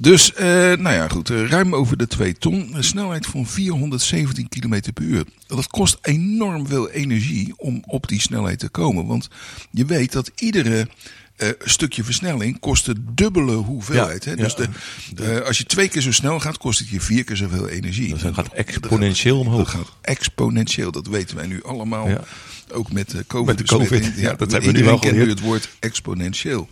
Dus, 0.00 0.34
eh, 0.34 0.46
nou 0.72 0.92
ja, 0.92 1.08
goed. 1.08 1.30
eh, 1.30 1.48
ruim 1.48 1.74
over 1.74 1.96
de 1.96 2.06
2 2.06 2.34
ton. 2.38 2.70
Een 2.76 2.84
snelheid 2.84 3.26
van 3.26 3.46
417 3.46 4.48
km 4.48 4.92
per 4.94 5.04
uur. 5.04 5.24
Dat 5.46 5.66
kost 5.66 5.98
enorm 6.02 6.66
veel 6.66 6.90
energie 6.90 7.52
om 7.56 7.82
op 7.86 8.08
die 8.08 8.20
snelheid 8.20 8.58
te 8.58 8.68
komen. 8.68 9.06
Want 9.06 9.28
je 9.70 9.84
weet 9.84 10.12
dat 10.12 10.30
iedere 10.36 10.88
eh, 11.36 11.48
stukje 11.64 12.04
versnelling 12.04 12.60
kost 12.60 12.86
de 12.86 12.94
dubbele 13.14 13.52
hoeveelheid. 13.52 14.24
Ja, 14.24 14.30
hè? 14.30 14.36
Dus 14.36 14.54
ja. 14.58 14.66
de, 15.14 15.42
als 15.44 15.58
je 15.58 15.64
twee 15.64 15.88
keer 15.88 16.02
zo 16.02 16.12
snel 16.12 16.40
gaat, 16.40 16.58
kost 16.58 16.78
het 16.78 16.88
je 16.88 17.00
vier 17.00 17.24
keer 17.24 17.36
zoveel 17.36 17.68
energie. 17.68 18.12
Dus 18.12 18.22
dat 18.22 18.34
gaat 18.34 18.52
exponentieel 18.52 19.38
omhoog. 19.38 19.72
Dat 19.72 19.80
gaat 19.80 19.92
exponentieel. 20.00 20.92
Dat 20.92 21.06
weten 21.06 21.36
wij 21.36 21.46
nu 21.46 21.62
allemaal. 21.62 22.08
Ja. 22.08 22.20
Ook 22.72 22.92
met 22.92 23.10
de 23.10 23.24
COVID. 23.26 23.46
Met 23.46 23.58
de 23.58 23.76
COVID, 23.76 24.12
ja, 24.16 24.34
dat 24.34 24.52
hebben 24.52 24.72
we 24.72 24.78
nu 24.78 24.84
wel 24.84 24.98
kent 24.98 25.12
nu 25.12 25.18
geleerd. 25.18 25.38
het 25.38 25.48
woord 25.48 25.68
exponentieel. 25.80 26.68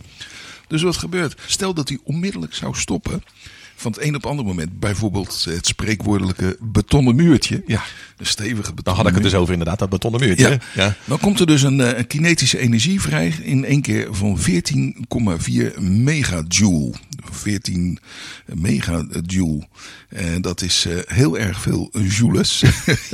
Dus 0.69 0.81
wat 0.81 0.97
gebeurt? 0.97 1.41
Stel 1.47 1.73
dat 1.73 1.89
hij 1.89 1.99
onmiddellijk 2.03 2.53
zou 2.53 2.75
stoppen. 2.75 3.23
Van 3.79 3.91
het 3.91 4.01
een 4.01 4.15
op 4.15 4.21
het 4.21 4.25
andere 4.31 4.47
moment. 4.47 4.79
Bijvoorbeeld 4.79 5.45
het 5.49 5.67
spreekwoordelijke 5.67 6.57
betonnen 6.59 7.15
muurtje. 7.15 7.63
Ja. 7.65 7.83
Een 8.17 8.25
stevige 8.25 8.55
betonnen 8.55 8.83
Dan 8.83 8.95
had 8.95 9.07
ik 9.07 9.13
het 9.13 9.23
dus 9.23 9.33
over 9.33 9.51
inderdaad, 9.51 9.79
dat 9.79 9.89
betonnen 9.89 10.21
muurtje. 10.21 10.59
Ja. 10.73 10.95
Dan 11.05 11.19
komt 11.19 11.39
er 11.39 11.47
dus 11.47 11.61
een, 11.61 11.81
eh, 11.81 11.97
een 11.97 12.07
kinetische 12.07 12.57
energie 12.57 13.01
vrij 13.01 13.33
in 13.41 13.65
één 13.65 13.81
keer 13.81 14.07
van 14.11 14.39
14,4 14.39 15.73
megajoule. 15.81 16.93
14 17.31 17.99
megajoule. 18.45 19.67
En 20.09 20.41
dat 20.41 20.61
is 20.61 20.85
eh, 20.85 20.97
heel 21.05 21.37
erg 21.37 21.61
veel 21.61 21.91
joules. 21.91 22.63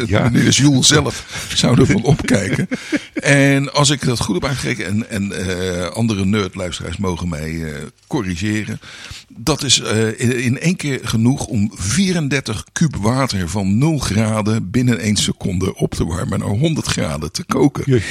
Ja. 0.07 0.29
Meneer 0.29 0.49
Jules 0.49 0.87
zelf 0.87 1.47
zou 1.55 1.79
ervan 1.79 2.03
opkijken. 2.03 2.67
En 3.13 3.73
als 3.73 3.89
ik 3.89 4.05
dat 4.05 4.19
goed 4.19 4.41
heb 4.41 4.77
en, 4.79 5.09
en 5.09 5.31
eh, 5.31 5.87
andere 5.87 6.25
nerdluisteraars 6.25 6.97
mogen 6.97 7.29
mij 7.29 7.63
eh, 7.63 7.81
corrigeren. 8.07 8.79
Dat 9.27 9.63
is 9.63 9.79
eh, 9.79 10.19
in, 10.19 10.31
in 10.41 10.54
één 10.57 10.75
keer 10.75 10.99
genoeg 11.03 11.45
om 11.45 11.71
34 11.73 12.63
kub 12.71 12.95
water 12.95 13.49
van 13.49 13.77
0 13.77 13.97
graden 13.97 14.71
binnen 14.71 14.99
1 14.99 15.15
seconde 15.15 15.75
op 15.75 15.93
te 15.93 16.05
warmen 16.05 16.39
naar 16.39 16.47
100 16.47 16.85
graden 16.85 17.31
te 17.31 17.43
koken. 17.43 18.01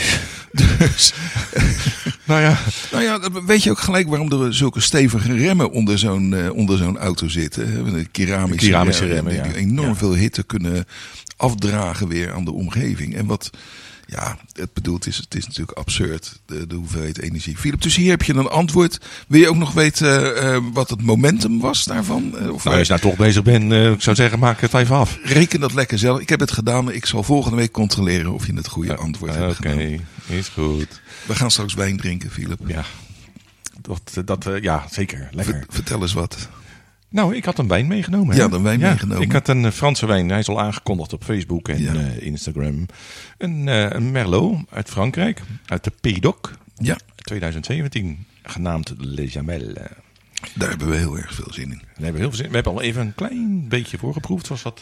Dus, 0.53 1.13
Nou 2.27 2.41
ja, 2.41 2.59
nou 2.91 3.05
ja, 3.05 3.21
weet 3.47 3.63
je 3.63 3.71
ook 3.71 3.79
gelijk 3.79 4.09
waarom 4.09 4.33
er 4.33 4.55
zulke 4.55 4.81
stevige 4.81 5.37
remmen 5.37 5.71
onder 5.71 5.99
zo'n 5.99 6.35
eh, 6.35 6.53
onder 6.53 6.79
zo'n 6.79 6.99
auto 6.99 7.29
zitten. 7.29 7.95
De 7.95 8.05
keramische, 8.05 8.69
Keramische 8.69 9.07
remmen, 9.07 9.33
die 9.33 9.43
ja. 9.43 9.59
enorm 9.59 9.89
Ja. 9.89 9.95
veel 9.95 10.15
hitte 10.15 10.43
kunnen 10.43 10.85
afdragen 11.37 12.09
weer 12.09 12.33
aan 12.33 12.45
de 12.45 12.53
omgeving. 12.53 13.15
En 13.15 13.27
wat, 13.27 13.51
ja, 14.07 14.39
het 14.53 14.73
bedoelt 14.73 15.07
is, 15.07 15.17
het 15.17 15.35
is 15.35 15.47
natuurlijk 15.47 15.79
absurd, 15.79 16.41
de, 16.47 16.67
de 16.67 16.75
hoeveelheid 16.75 17.19
energie. 17.19 17.57
Philip, 17.57 17.83
dus 17.83 17.97
hier 17.97 18.11
heb 18.11 18.23
je 18.23 18.35
een 18.35 18.49
antwoord. 18.49 18.99
Wil 19.29 19.41
je 19.41 19.49
ook 19.49 19.57
nog 19.57 19.73
weten 19.73 20.37
eh, 20.43 20.59
wat 20.73 20.91
het 20.91 21.03
momentum 21.03 21.61
was 21.61 21.85
daarvan? 21.85 22.39
Eh, 22.39 22.53
of 22.53 22.65
nou, 22.65 22.79
als 22.79 22.87
je 22.87 22.93
nou 22.95 23.09
toch 23.09 23.17
bezig 23.19 23.43
bent, 23.43 23.73
eh, 23.73 23.91
ik 23.91 24.03
zou 24.03 24.17
zeggen, 24.17 24.39
maak 24.39 24.61
het 24.61 24.75
even 24.75 24.97
af. 24.97 25.19
Reken 25.23 25.61
dat 25.61 25.73
lekker 25.75 25.99
zelf. 25.99 26.21
Ik 26.21 26.29
heb 26.29 26.41
het 26.41 26.53
gedaan, 26.53 26.85
maar 26.85 26.95
ik 26.95 27.07
zal 27.07 27.23
volgende 27.23 27.57
week 27.57 27.71
controleren 27.73 28.33
of 28.33 28.47
je 28.47 28.55
het 28.55 28.69
goede 28.69 28.97
antwoord 28.97 29.33
Oké, 29.33 29.41
hebt 29.41 29.57
gedaan. 29.57 30.01
is 30.27 30.49
goed. 30.49 31.01
We 31.27 31.35
gaan 31.35 31.51
straks 31.51 31.75
wijn 31.75 31.97
drinken, 31.97 32.31
Philip. 32.31 32.61
Ja, 32.67 32.85
dat, 33.81 34.23
dat, 34.25 34.49
ja 34.61 34.85
zeker. 34.91 35.29
Lekker. 35.33 35.55
Ver- 35.55 35.65
vertel 35.69 36.03
eens 36.03 36.13
wat. 36.13 36.49
Nou, 37.15 37.35
ik 37.37 37.45
had 37.45 37.59
een 37.59 37.69
wijn 37.69 37.87
meegenomen. 37.87 38.37
hè? 38.37 38.43
Ja, 38.43 38.51
een 38.51 38.63
wijn 38.63 38.81
meegenomen. 38.81 39.23
Ik 39.23 39.33
had 39.33 39.49
een 39.49 39.65
eh, 39.65 39.71
Franse 39.71 40.07
wijn. 40.07 40.29
Hij 40.29 40.39
is 40.39 40.49
al 40.49 40.61
aangekondigd 40.61 41.13
op 41.13 41.25
Facebook 41.25 41.69
en 41.69 41.83
Ja. 41.83 41.95
eh, 41.95 42.23
Instagram. 42.27 42.87
Een, 43.39 43.69
eh, 43.69 43.91
een 43.91 44.11
Merlot 44.11 44.59
uit 44.71 44.89
Frankrijk, 44.89 45.41
uit 45.67 45.85
de 45.85 45.93
Pays 46.01 46.21
d'Oc, 46.21 46.53
Ja, 46.77 46.99
2017, 47.17 48.27
genaamd 48.43 48.95
Le 48.99 49.27
Jamel. 49.27 49.73
Daar 50.55 50.69
hebben 50.69 50.89
we 50.89 50.97
heel 50.97 51.17
erg 51.17 51.35
veel 51.35 51.53
zin 51.53 51.63
in. 51.65 51.69
Daar 51.71 51.79
hebben 51.95 52.13
we, 52.13 52.19
heel 52.19 52.29
veel 52.29 52.39
zin. 52.39 52.49
we 52.49 52.55
hebben 52.55 52.73
al 52.73 52.83
even 52.83 53.01
een 53.01 53.15
klein 53.15 53.69
beetje 53.69 53.99
voorgeproefd, 53.99 54.47
zoals 54.47 54.63
dat 54.63 54.81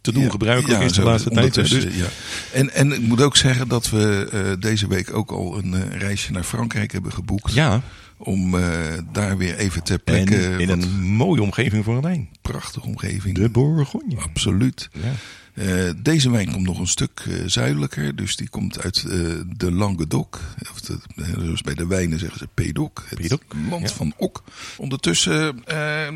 te 0.00 0.12
doen 0.12 0.22
Ja, 0.22 0.30
gebruikelijk 0.30 0.80
ja, 0.80 0.86
is 0.86 0.92
de 0.92 1.02
laatste 1.02 1.30
tijd. 1.30 1.54
Dus, 1.54 1.70
ja. 1.70 2.06
en, 2.52 2.72
en 2.74 2.92
ik 2.92 3.00
moet 3.00 3.22
ook 3.22 3.36
zeggen 3.36 3.68
dat 3.68 3.90
we 3.90 4.56
deze 4.60 4.88
week 4.88 5.14
ook 5.14 5.30
al 5.30 5.58
een 5.58 5.90
reisje 5.98 6.32
naar 6.32 6.42
Frankrijk 6.44 6.92
hebben 6.92 7.12
geboekt. 7.12 7.52
ja, 7.54 7.80
Om 8.18 8.54
eh, 8.54 8.98
daar 9.12 9.36
weer 9.36 9.56
even 9.56 9.82
ter 9.82 9.96
en 9.96 10.02
plekke 10.04 10.54
in 10.58 10.68
een 10.68 11.00
mooie 11.02 11.42
omgeving 11.42 11.84
voor 11.84 12.04
een 12.04 12.28
prachtige 12.42 12.86
omgeving. 12.86 13.34
De 13.34 13.48
Bourgogne. 13.48 14.16
Absoluut. 14.16 14.88
Ja. 14.92 15.12
Eh, 15.58 15.90
deze 15.96 16.30
wijn 16.30 16.52
komt 16.52 16.66
nog 16.66 16.78
een 16.78 16.86
stuk 16.86 17.24
eh, 17.28 17.34
zuidelijker. 17.46 18.16
Dus 18.16 18.36
die 18.36 18.48
komt 18.48 18.82
uit 18.82 19.04
eh, 19.04 19.10
de 19.56 19.72
Languedoc. 19.72 20.40
Of 20.70 20.80
de, 20.80 20.98
dus 21.38 21.60
bij 21.60 21.74
de 21.74 21.86
wijnen 21.86 22.18
zeggen 22.18 22.38
ze 22.38 22.48
Pédoc. 22.54 23.04
Het 23.08 23.20
Pédoc, 23.20 23.42
land 23.70 23.88
ja. 23.88 23.94
van 23.94 24.12
Ok. 24.16 24.42
Ondertussen, 24.76 25.62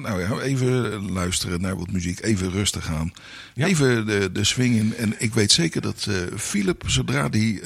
nou 0.02 0.20
ja, 0.20 0.38
even 0.40 1.12
luisteren 1.12 1.60
naar 1.60 1.76
wat 1.76 1.90
muziek. 1.90 2.20
Even 2.22 2.50
rustig 2.50 2.88
aan. 2.88 3.12
Ja. 3.54 3.66
Even 3.66 4.06
de, 4.06 4.32
de 4.32 4.44
swing 4.44 4.76
in. 4.76 4.94
En 4.96 5.14
ik 5.18 5.34
weet 5.34 5.52
zeker 5.52 5.80
dat 5.80 6.08
Philip, 6.36 6.84
zodra 6.86 7.28
hij 7.30 7.60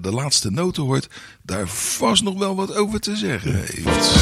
de 0.00 0.10
laatste 0.10 0.50
noten 0.50 0.82
hoort... 0.82 1.08
daar 1.42 1.68
vast 1.68 2.22
nog 2.22 2.38
wel 2.38 2.56
wat 2.56 2.74
over 2.74 3.00
te 3.00 3.16
zeggen 3.16 3.54
heeft. 3.54 4.20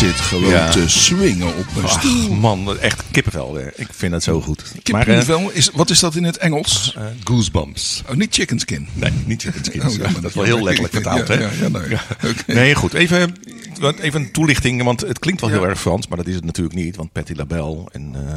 Zit 0.00 0.20
gewoon 0.20 0.50
Ja. 0.50 0.70
te 0.70 0.88
swingen 0.88 1.56
op 1.56 1.66
mijn 1.74 1.88
stoel. 1.88 2.30
Ach 2.30 2.38
man, 2.38 2.78
echt 2.78 3.02
kippenvel. 3.10 3.52
weer. 3.52 3.72
Ik 3.76 3.86
vind 3.90 4.12
dat 4.12 4.22
zo 4.22 4.40
goed. 4.40 4.62
Maar, 4.90 5.08
niet 5.08 5.28
eh, 5.28 5.44
is, 5.52 5.70
wat 5.74 5.90
is 5.90 5.98
dat 6.00 6.14
in 6.14 6.24
het 6.24 6.36
Engels? 6.36 6.94
eh, 6.96 7.04
goosebumps. 7.24 8.02
Oh, 8.08 8.14
niet 8.14 8.34
chicken 8.34 8.58
skin. 8.58 8.88
Nee, 8.92 9.10
niet 9.24 9.42
chicken 9.42 9.64
skins. 9.64 9.84
Oh, 9.84 9.92
ja, 10.00 10.08
dat 10.20 10.24
is 10.24 10.34
wel 10.34 10.44
heel 10.44 10.62
letterlijk 10.64 10.94
vertaald, 10.94 11.28
hè? 11.28 11.34
Ja, 11.34 11.50
ja, 11.60 11.68
nee. 11.68 12.56
Nee, 12.56 12.74
goed. 12.74 12.94
Even, 12.94 13.34
even 13.80 14.20
een 14.20 14.30
toelichting, 14.30 14.82
want 14.82 15.00
het 15.00 15.18
klinkt 15.18 15.40
wel 15.40 15.50
heel 15.50 15.66
erg 15.66 15.80
Frans, 15.80 16.08
maar 16.08 16.16
dat 16.18 16.26
is 16.26 16.34
het 16.34 16.44
natuurlijk 16.44 16.76
niet. 16.76 16.96
Want 16.96 17.12
Patti 17.12 17.34
LaBelle, 17.36 17.88
en, 17.92 18.12
eh, 18.14 18.34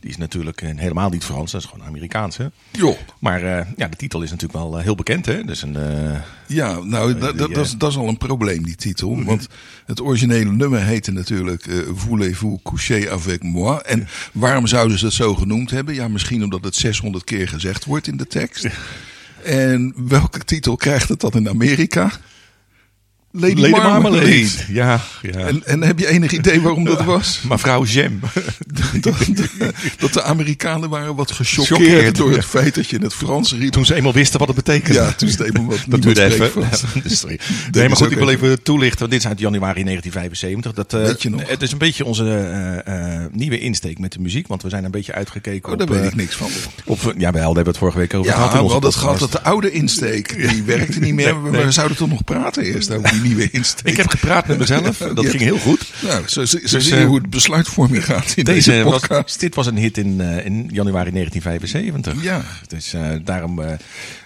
die 0.00 0.10
is 0.10 0.16
natuurlijk 0.16 0.60
helemaal 0.60 1.10
niet 1.10 1.24
Frans, 1.24 1.52
dat 1.52 1.60
is 1.60 1.66
gewoon 1.66 1.86
Amerikaans. 1.86 2.36
Hè? 2.36 2.46
Maar 3.18 3.42
eh, 3.42 3.66
ja, 3.76 3.88
de 3.88 3.96
titel 3.96 4.22
is 4.22 4.30
natuurlijk 4.30 4.58
wel 4.58 4.78
eh, 4.78 4.84
heel 4.84 4.94
bekend. 4.94 5.26
Hè? 5.26 5.44
Dus 5.44 5.62
een, 5.62 5.76
Ja, 6.46 6.78
nou, 6.78 7.18
dat, 7.18 7.38
dat, 7.38 7.54
dat, 7.54 7.64
is, 7.64 7.76
dat 7.76 7.90
is 7.90 7.96
al 7.96 8.08
een 8.08 8.18
probleem, 8.18 8.62
die 8.62 8.76
titel. 8.76 9.24
Want 9.24 9.48
het 9.86 10.00
originele 10.00 10.52
nummer 10.52 10.82
heette 10.82 11.12
natuurlijk 11.12 11.84
Voulez-vous 11.94 12.60
coucher 12.62 13.10
avec 13.10 13.42
moi? 13.42 13.80
En 13.84 14.08
waarom 14.32 14.66
zouden 14.66 14.98
ze 14.98 15.04
het 15.04 15.14
zo 15.14 15.34
genoemd 15.34 15.70
hebben? 15.70 15.94
Ja, 15.94 16.08
misschien 16.08 16.42
omdat 16.42 16.64
het 16.64 16.74
600 16.74 17.24
keer 17.24 17.48
gezegd 17.48 17.84
wordt 17.84 18.06
in 18.06 18.16
de 18.16 18.26
tekst. 18.26 18.68
En 19.44 19.94
welke 19.96 20.44
titel 20.44 20.76
krijgt 20.76 21.08
het 21.08 21.20
dan 21.20 21.32
in 21.32 21.48
Amerika? 21.48 22.10
Lady, 23.32 23.54
Lady 23.54 23.70
Marmalade. 23.70 24.00
Marmalade. 24.00 24.48
Ja, 24.80 25.00
ja. 25.22 25.30
En, 25.30 25.62
en 25.64 25.82
heb 25.82 25.98
je 25.98 26.08
enig 26.08 26.32
idee 26.32 26.60
waarom 26.60 26.84
dat 26.84 27.04
was? 27.04 27.40
Mevrouw 27.48 27.84
Jam. 27.84 28.20
dat, 29.00 29.14
dat 29.98 30.12
de 30.12 30.22
Amerikanen 30.22 30.88
waren 30.88 31.14
wat 31.14 31.30
gechoqueerd 31.30 31.80
Choqueerd, 31.80 32.16
door 32.16 32.30
ja. 32.30 32.36
het 32.36 32.44
feit 32.44 32.74
dat 32.74 32.88
je 32.88 32.96
in 32.96 33.02
het 33.02 33.14
Frans 33.14 33.54
riep. 33.54 33.72
Toen 33.72 33.86
ze 33.86 33.94
eenmaal 33.94 34.12
wisten 34.12 34.38
wat 34.38 34.48
het 34.48 34.56
betekent. 34.56 34.94
Ja, 34.94 35.12
toen 35.12 35.28
het 35.28 35.40
eenmaal 35.40 35.64
wat 35.64 35.84
Dat 35.86 36.02
duurde 36.02 36.24
even. 36.24 36.50
Nee, 37.70 37.88
maar 37.88 37.96
goed, 37.96 38.10
ik 38.10 38.18
wil 38.18 38.28
even- 38.28 38.62
toelichten. 38.62 38.98
Want 38.98 39.10
dit 39.10 39.20
is 39.20 39.26
uit 39.26 39.38
januari 39.38 39.82
1975. 39.84 40.72
Dat, 40.72 40.94
eh, 40.94 41.00
Weet 41.00 41.22
je 41.22 41.30
nog? 41.30 41.48
Het 41.48 41.62
is 41.62 41.72
een 41.72 41.78
beetje 41.78 42.04
onze 42.04 42.24
eh, 42.24 43.22
eh, 43.22 43.30
nieuwe 43.32 43.58
insteek 43.58 43.98
met 43.98 44.12
de 44.12 44.18
muziek. 44.20 44.46
Want 44.46 44.62
we 44.62 44.68
zijn 44.68 44.84
een 44.84 44.90
beetje 44.90 45.12
uitgekeken 45.14 45.72
Oh, 45.72 45.78
daar 45.78 45.88
op... 45.88 45.94
weet 45.94 46.04
ik 46.04 46.14
niks 46.14 46.34
van. 46.34 46.50
Op, 46.84 47.14
ja, 47.18 47.32
we 47.32 47.38
het 47.38 47.78
vorige 47.78 47.98
week 47.98 48.14
over 48.14 48.30
Ja, 48.30 48.36
gehad. 48.36 48.50
we 48.52 48.56
in 48.56 48.62
onze 48.62 48.72
hadden 48.72 48.90
het 48.90 49.00
gehad 49.00 49.18
dat 49.18 49.32
de 49.32 49.42
oude 49.42 49.70
insteek, 49.70 50.50
die 50.50 50.62
werkte 50.62 50.98
niet 50.98 51.14
meer. 51.14 51.32
Nee, 51.32 51.42
maar 51.42 51.50
nee. 51.50 51.64
we 51.64 51.70
zouden 51.70 51.96
toch 51.96 52.08
nog 52.08 52.24
praten 52.24 52.62
eerst 52.62 52.90
over 52.90 53.19
die 53.20 53.34
nieuwe 53.34 53.50
insteek. 53.50 53.86
Ik 53.86 53.96
heb 53.96 54.08
gepraat 54.08 54.46
met 54.46 54.58
mezelf. 54.58 54.98
Dat 55.14 55.28
ging 55.28 55.42
heel 55.42 55.58
goed. 55.58 55.92
Nou, 56.02 56.28
zo, 56.28 56.44
zo, 56.44 56.58
zo 56.58 56.76
Dus, 56.76 56.84
zie 56.84 56.94
je 56.94 57.00
eh, 57.00 57.06
hoe 57.06 57.18
het 57.18 57.30
besluitvorming 57.30 58.04
gaat 58.04 58.32
in 58.36 58.44
deze, 58.44 58.70
Deze 58.70 58.84
was, 58.84 59.00
podcast. 59.00 59.40
dit 59.40 59.54
was 59.54 59.66
een 59.66 59.76
hit 59.76 59.98
in, 59.98 60.20
eh, 60.20 60.44
in 60.44 60.68
januari 60.72 61.10
1975. 61.10 62.22
Ja. 62.22 62.42
Dus 62.68 62.92
eh, 62.92 63.10
daarom 63.24 63.60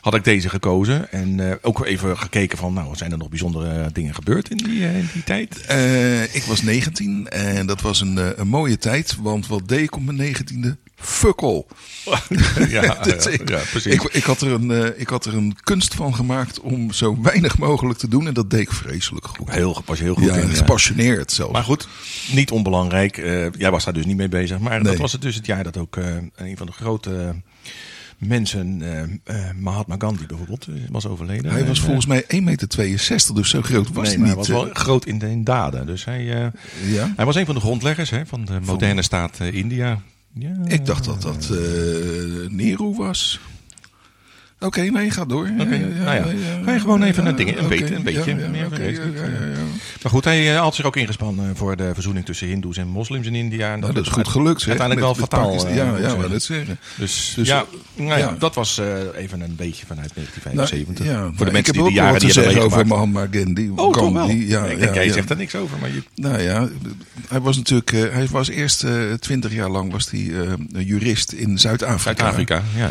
had 0.00 0.14
ik 0.14 0.24
deze 0.24 0.48
gekozen. 0.48 1.12
En 1.12 1.59
ook 1.62 1.85
even 1.85 2.18
gekeken 2.18 2.59
van, 2.59 2.72
nou, 2.72 2.96
zijn 2.96 3.12
er 3.12 3.18
nog 3.18 3.28
bijzondere 3.28 3.90
dingen 3.92 4.14
gebeurd 4.14 4.50
in 4.50 4.57
die, 4.57 4.83
in 4.83 5.09
die 5.12 5.24
tijd? 5.24 5.57
Ik 6.33 6.42
was 6.42 6.62
19 6.62 7.28
en 7.28 7.66
dat 7.66 7.80
was 7.80 8.00
een, 8.00 8.40
een 8.40 8.48
mooie 8.48 8.78
tijd. 8.78 9.16
Want 9.20 9.46
wat 9.46 9.68
deed 9.68 9.80
ik 9.80 9.96
op 9.96 10.04
mijn 10.04 10.37
19e? 10.37 10.85
Fuck 10.96 11.42
all. 11.42 11.64
ja, 12.68 12.94
Dus 13.02 13.24
ja, 13.24 13.30
ik, 13.30 13.48
ja, 13.48 13.61
precies. 13.70 13.92
ik, 13.92 14.02
ik, 14.02 14.24
had 14.24 14.40
er 14.40 14.52
een, 14.52 14.70
eh, 14.70 15.00
ik 15.00 15.09
had 15.09 15.24
er 15.24 15.35
een 15.35 15.57
kunst 15.62 15.94
van 15.94 16.14
gemaakt 16.14 16.61
om 16.61 16.92
zo 16.92 17.20
weinig 17.22 17.59
mogelijk 17.59 17.98
te 17.98 18.09
doen. 18.09 18.26
En 18.26 18.35
dat 18.35 18.50
deed 18.50 18.61
ik 18.61 18.72
vreselijk 18.72 19.26
goed. 19.26 19.50
heel, 19.50 19.83
was 19.85 19.98
heel 19.98 20.14
goed 20.14 20.24
ja, 20.24 20.35
in. 20.35 20.48
gepassioneerd 20.48 21.33
zelfs. 21.33 21.52
Maar 21.52 21.64
goed, 21.64 21.88
niet 22.33 22.50
onbelangrijk. 22.50 23.16
Eh, 23.18 23.50
jij 23.50 23.70
was 23.70 23.85
daar 23.85 23.94
dus 23.94 24.04
niet 24.04 24.16
mee 24.16 24.28
bezig. 24.28 24.59
Maar 24.59 24.83
dat 24.83 24.96
was 24.96 25.12
het 25.12 25.22
dus 25.22 25.35
het 25.35 25.46
jaar 25.46 25.64
dat 25.64 25.76
ook 25.76 25.96
eh, 25.96 26.16
een 26.35 26.57
van 26.57 26.66
de 26.66 26.72
grote 26.72 27.35
mensen, 28.18 28.83
Mahatma 29.59 29.94
Gandhi 29.98 30.26
bijvoorbeeld, 30.26 30.66
was 30.90 31.07
overleden. 31.07 31.50
hij 31.50 31.66
was 31.66 31.78
En, 31.78 31.85
volgens 31.85 32.07
mij 32.07 32.22
1,62 32.22 32.42
meter, 32.42 32.68
dus 33.35 33.50
zo 33.50 33.62
groot 33.62 33.92
was 33.92 34.09
nee, 34.09 34.16
hij 34.16 34.16
niet. 34.16 34.26
hij 34.26 34.37
was 34.37 34.48
wel 34.48 34.68
groot 34.72 35.07
in, 35.07 35.18
de, 35.18 35.30
in 35.30 35.44
daden. 35.44 35.87
Dus 35.87 36.04
hij, 36.04 36.24
ja? 36.85 37.12
hij 37.16 37.24
was 37.24 37.35
een 37.35 37.46
van 37.46 37.54
de 37.54 37.61
grondleggers 37.61 38.11
hè, 38.11 38.26
van 38.26 38.44
de 38.44 38.61
moderne 38.61 39.02
staat 39.02 39.40
India. 39.40 40.00
Ja, 40.38 40.52
Ik 40.66 40.86
dacht 40.86 41.04
dat 41.04 41.22
dat 41.22 41.50
eh 41.50 42.50
Nero 42.50 42.94
was. 42.94 43.40
Oké, 44.60 44.80
nee, 44.80 45.10
ga 45.10 45.24
door. 45.24 45.50
Nou 45.52 45.74
ja. 45.74 46.24
Ga 46.64 46.72
je 46.72 46.80
gewoon 46.80 47.02
even 47.02 47.24
naar 47.24 47.36
dingen- 47.36 47.58
een 47.58 47.68
beetje- 47.68 47.94
een 47.94 48.02
beetje 48.02 48.34
meer. 48.34 48.68
Maar 50.02 50.12
goed, 50.12 50.24
hij 50.24 50.54
eh, 50.54 50.60
had 50.60 50.74
zich 50.74 50.84
ook 50.84 50.96
ingespannen 50.96 51.56
voor 51.56 51.76
de 51.76 51.90
verzoening 51.94 52.24
tussen 52.26 52.46
Hindoes 52.46 52.76
en 52.76 52.88
moslims 52.88 53.26
in 53.26 53.34
India. 53.34 53.72
En 53.72 53.80
Nou, 53.80 53.92
dat 53.92 54.06
is 54.06 54.12
goed 54.12 54.28
gelukt, 54.28 54.60
zeg. 54.60 54.68
Uiteindelijk 54.68 55.06
wel 55.06 55.16
Met- 55.16 55.28
fataal. 55.30 55.66
Eh, 55.66 55.76
Ja, 55.76 55.96
ja, 56.08 56.16
maar 56.16 56.28
dat 56.28 56.42
zeggen. 56.42 56.78
Dus, 56.96 57.32
Dus, 57.36 57.48
ja, 57.48 57.64
eh, 57.96 58.04
nou 58.06 58.38
dat 58.38 58.54
was 58.54 58.78
eh, 58.78 58.86
even 59.16 59.40
een 59.40 59.54
beetje 59.56 59.86
vanuit 59.86 60.10
1975. 60.14 61.06
Nou, 61.06 61.32
voor 61.36 61.46
de 61.46 61.52
mensen 61.52 61.72
die 61.72 61.82
de 61.82 61.88
wel 61.88 61.96
jaren 61.96 62.12
niet 62.22 62.34
hebben 62.34 62.42
zeggen 62.52 62.62
over. 62.62 62.86
Mahatma 62.86 63.26
Gandhi. 63.30 63.70
Oh, 63.76 63.92
toch 63.92 64.12
wel? 64.12 64.30
Ja, 64.30 64.72
jij 64.92 65.08
zegt 65.10 65.30
er 65.30 65.36
niks 65.36 65.54
over, 65.54 65.78
maar 65.80 65.90
je... 65.92 66.02
Nou 66.14 66.40
ja, 66.42 66.68
hij 67.28 67.40
was 67.40 67.56
natuurlijk, 67.56 67.92
eh, 67.92 68.00
hij 68.12 68.26
was 68.30 68.48
eerst 68.48 68.86
twintig 69.18 69.52
jaar 69.52 69.70
lang 69.70 69.92
was 69.92 70.10
hij 70.10 70.20
eh, 70.20 70.52
een 70.72 70.84
jurist 70.84 71.32
in 71.32 71.58
Zuid-Afrika. 71.58 72.02
Zuid-Afrika, 72.02 72.62
ja. 72.76 72.90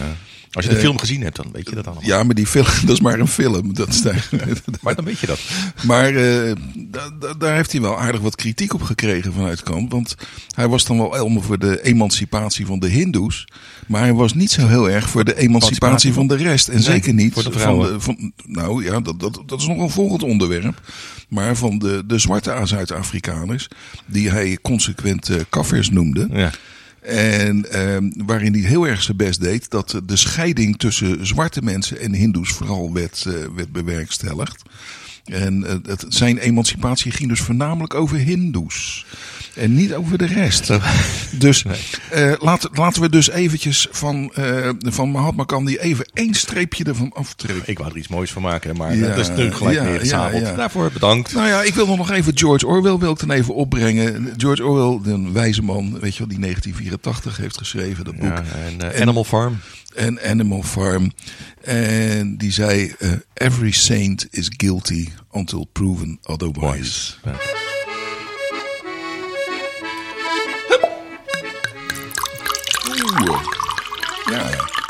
Als 0.53 0.65
je 0.65 0.71
de 0.71 0.77
Eh, 0.77 0.81
film 0.83 0.97
gezien 0.97 1.21
hebt, 1.21 1.35
dan 1.35 1.45
weet 1.51 1.69
je 1.69 1.75
dat 1.75 1.85
allemaal. 1.85 2.05
Ja, 2.05 2.23
maar 2.23 2.35
die 2.35 2.47
film, 2.47 2.65
dat 2.85 2.89
is 2.95 2.99
maar 3.01 3.19
een 3.19 3.27
film. 3.27 3.73
Dat 3.73 3.87
is 3.87 4.01
daar. 4.01 4.29
Maar 4.81 4.95
dan 4.95 5.05
weet 5.05 5.19
je 5.19 5.27
dat. 5.27 5.39
Maar 5.85 6.15
eh, 6.15 6.51
da- 6.75 7.09
da- 7.19 7.33
daar 7.33 7.55
heeft 7.55 7.71
hij 7.71 7.81
wel 7.81 7.99
aardig 7.99 8.21
wat 8.21 8.35
kritiek 8.35 8.73
op 8.73 8.81
gekregen 8.81 9.33
vanuit 9.33 9.63
kant. 9.63 9.91
Want 9.91 10.15
hij 10.55 10.67
was 10.67 10.85
dan 10.85 10.97
wel 10.97 11.13
helemaal 11.13 11.41
voor 11.41 11.59
de 11.59 11.83
emancipatie 11.83 12.65
van 12.65 12.79
de 12.79 12.87
Hindoes. 12.87 13.47
Maar 13.87 14.01
hij 14.01 14.13
was 14.13 14.33
niet 14.33 14.51
zo 14.51 14.67
heel 14.67 14.89
erg 14.89 15.09
voor 15.09 15.23
de 15.23 15.37
emancipatie 15.37 16.13
van 16.13 16.27
de 16.27 16.35
rest. 16.35 16.67
En 16.67 16.73
Nee, 16.73 16.83
zeker 16.83 17.13
niet 17.13 17.33
voor 17.33 17.43
de 17.43 17.59
van 17.59 17.79
de. 17.79 17.99
Van, 18.01 18.31
nou 18.45 18.83
ja, 18.83 18.99
dat, 18.99 19.19
dat, 19.19 19.43
dat 19.45 19.59
is 19.59 19.67
nog 19.67 19.77
een 19.77 19.89
volgend 19.89 20.23
onderwerp. 20.23 20.81
Maar 21.29 21.55
van 21.55 21.77
de, 21.79 22.03
de 22.07 22.17
zwarte 22.17 22.59
Zuid-Afrikaners. 22.63 23.67
Die 24.05 24.29
hij 24.29 24.57
consequent 24.61 25.29
eh 25.29 25.39
kaffers 25.49 25.89
noemde. 25.89 26.27
Ja. 26.31 26.51
En 27.05 27.71
ehm, 27.71 28.11
waarin 28.25 28.53
hij 28.53 28.61
heel 28.61 28.87
erg 28.87 29.03
zijn 29.03 29.17
best 29.17 29.41
deed 29.41 29.69
dat 29.69 30.01
de 30.05 30.15
scheiding 30.15 30.77
tussen 30.77 31.27
zwarte 31.27 31.61
mensen 31.61 31.99
en 31.99 32.13
hindoes 32.13 32.49
vooral 32.51 32.93
werd, 32.93 33.25
eh, 33.27 33.33
werd 33.55 33.71
bewerkstelligd. 33.71 34.61
En 35.25 35.65
eh, 35.65 35.75
het, 35.85 36.05
zijn 36.07 36.37
emancipatie 36.37 37.11
ging 37.11 37.29
dus 37.29 37.39
voornamelijk 37.39 37.93
over 37.93 38.17
hindoes. 38.17 39.05
En 39.55 39.73
niet 39.73 39.93
over 39.93 40.17
de 40.17 40.25
rest. 40.25 40.71
Dus 41.31 41.65
eh, 42.11 42.33
laten, 42.39 42.69
laten 42.73 43.01
we 43.01 43.09
dus 43.09 43.29
eventjes 43.29 43.87
van, 43.91 44.31
eh, 44.33 44.69
van 44.79 45.11
Mahatma 45.11 45.43
Gandhi 45.47 45.77
even 45.77 46.05
één 46.13 46.33
streepje 46.33 46.83
ervan 46.83 47.11
aftrekken. 47.13 47.63
Ik 47.65 47.77
wou 47.77 47.91
er 47.91 47.97
iets 47.97 48.07
moois 48.07 48.31
van 48.31 48.41
maken, 48.41 48.77
maar 48.77 48.95
Ja, 48.95 49.07
dat 49.07 49.17
is 49.17 49.37
nu 49.37 49.51
gelijk 49.51 50.03
ja, 50.03 50.29
ja. 50.29 50.55
Daarvoor 50.55 50.91
bedankt. 50.91 51.33
Nou 51.33 51.47
ja, 51.47 51.61
ik 51.61 51.73
wil 51.73 51.95
nog 51.95 52.11
even 52.11 52.37
George 52.37 52.67
Orwell 52.67 52.97
wil 52.97 53.11
ik 53.11 53.19
dan 53.19 53.31
even 53.31 53.55
opbrengen. 53.55 54.33
George 54.37 54.65
Orwell, 54.65 55.13
een 55.13 55.33
wijze 55.33 55.63
man, 55.63 55.99
weet 55.99 56.13
je 56.13 56.19
wel, 56.19 56.27
die 56.27 56.39
1984 56.39 57.37
heeft 57.37 57.57
geschreven, 57.57 58.05
dat 58.05 58.15
boek. 58.15 58.37
En, 58.37 58.91
eh, 58.91 59.01
Animal 59.01 59.23
Farm. 59.23 59.59
en 59.95 60.21
Animal 60.21 60.63
Farm. 60.63 61.11
En 61.61 62.37
die 62.37 62.51
zei: 62.51 62.95
Every 63.33 63.71
saint 63.71 64.27
is 64.29 64.51
guilty 64.57 65.09
until 65.33 65.65
proven 65.65 66.19
otherwise. 66.27 67.15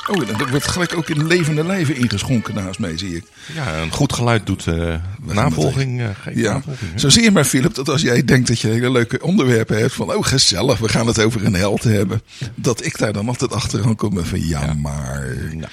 Oh, 0.07 0.29
er 0.29 0.49
wordt 0.49 0.67
gelijk 0.67 0.97
ook 0.97 1.09
in 1.09 1.27
levende 1.27 1.65
lijven 1.65 1.95
ingeschonken 1.95 2.53
naast 2.53 2.79
mij, 2.79 2.97
zie 2.97 3.15
ik. 3.15 3.23
Ja, 3.53 3.81
een 3.81 3.91
goed 3.91 4.13
geluid 4.13 4.45
doet 4.45 4.67
eh, 4.67 4.95
navolging. 5.21 6.01
geeft 6.21 6.37
Ja, 6.37 6.53
navolging, 6.53 6.91
hè? 6.91 6.99
zo 6.99 7.09
zie 7.09 7.23
je 7.23 7.31
maar, 7.31 7.45
Philip, 7.45 7.73
dat 7.73 7.89
als 7.89 8.01
jij 8.01 8.23
denkt 8.23 8.47
dat 8.47 8.59
je 8.59 8.67
hele 8.67 8.91
leuke 8.91 9.21
onderwerpen 9.21 9.77
hebt 9.79 9.93
van, 9.93 10.13
oh 10.13 10.25
gezellig, 10.25 10.79
we 10.79 10.89
gaan 10.89 11.07
het 11.07 11.21
over 11.21 11.45
een 11.45 11.53
held 11.53 11.83
hebben, 11.83 12.21
dat 12.55 12.85
ik 12.85 12.97
daar 12.97 13.13
dan 13.13 13.27
altijd 13.27 13.53
achteraan 13.53 13.95
kom 13.95 14.25
van, 14.25 14.47
ja, 14.47 14.73
maar, 14.73 15.35
Ja. 15.57 15.69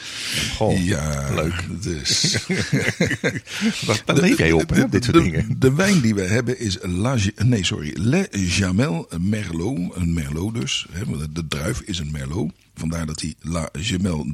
Goh, 0.56 0.84
ja, 0.84 1.34
leuk. 1.34 1.64
Dus. 1.82 2.36
Waar 3.86 4.02
leef 4.06 4.38
jij 4.38 4.52
op, 4.52 4.70
hè, 4.70 4.88
dit 4.88 5.04
soort 5.04 5.16
de, 5.16 5.22
dingen? 5.22 5.56
De 5.58 5.74
wijn 5.74 6.00
die 6.00 6.14
we 6.14 6.22
hebben 6.22 6.58
is 6.58 6.78
La, 6.82 7.16
nee, 7.44 7.64
sorry, 7.64 7.92
Le 7.94 8.28
Jamel 8.30 9.08
Merlot. 9.18 9.96
Een 9.96 10.14
Merlot 10.14 10.54
dus. 10.54 10.86
Hè, 10.92 11.04
want 11.04 11.34
de 11.34 11.46
druif 11.48 11.80
is 11.80 11.98
een 11.98 12.10
Merlot. 12.10 12.52
Vandaar 12.80 13.06
dat 13.06 13.20
hij 13.20 13.34
La 13.40 13.68
Jamel, 13.72 14.26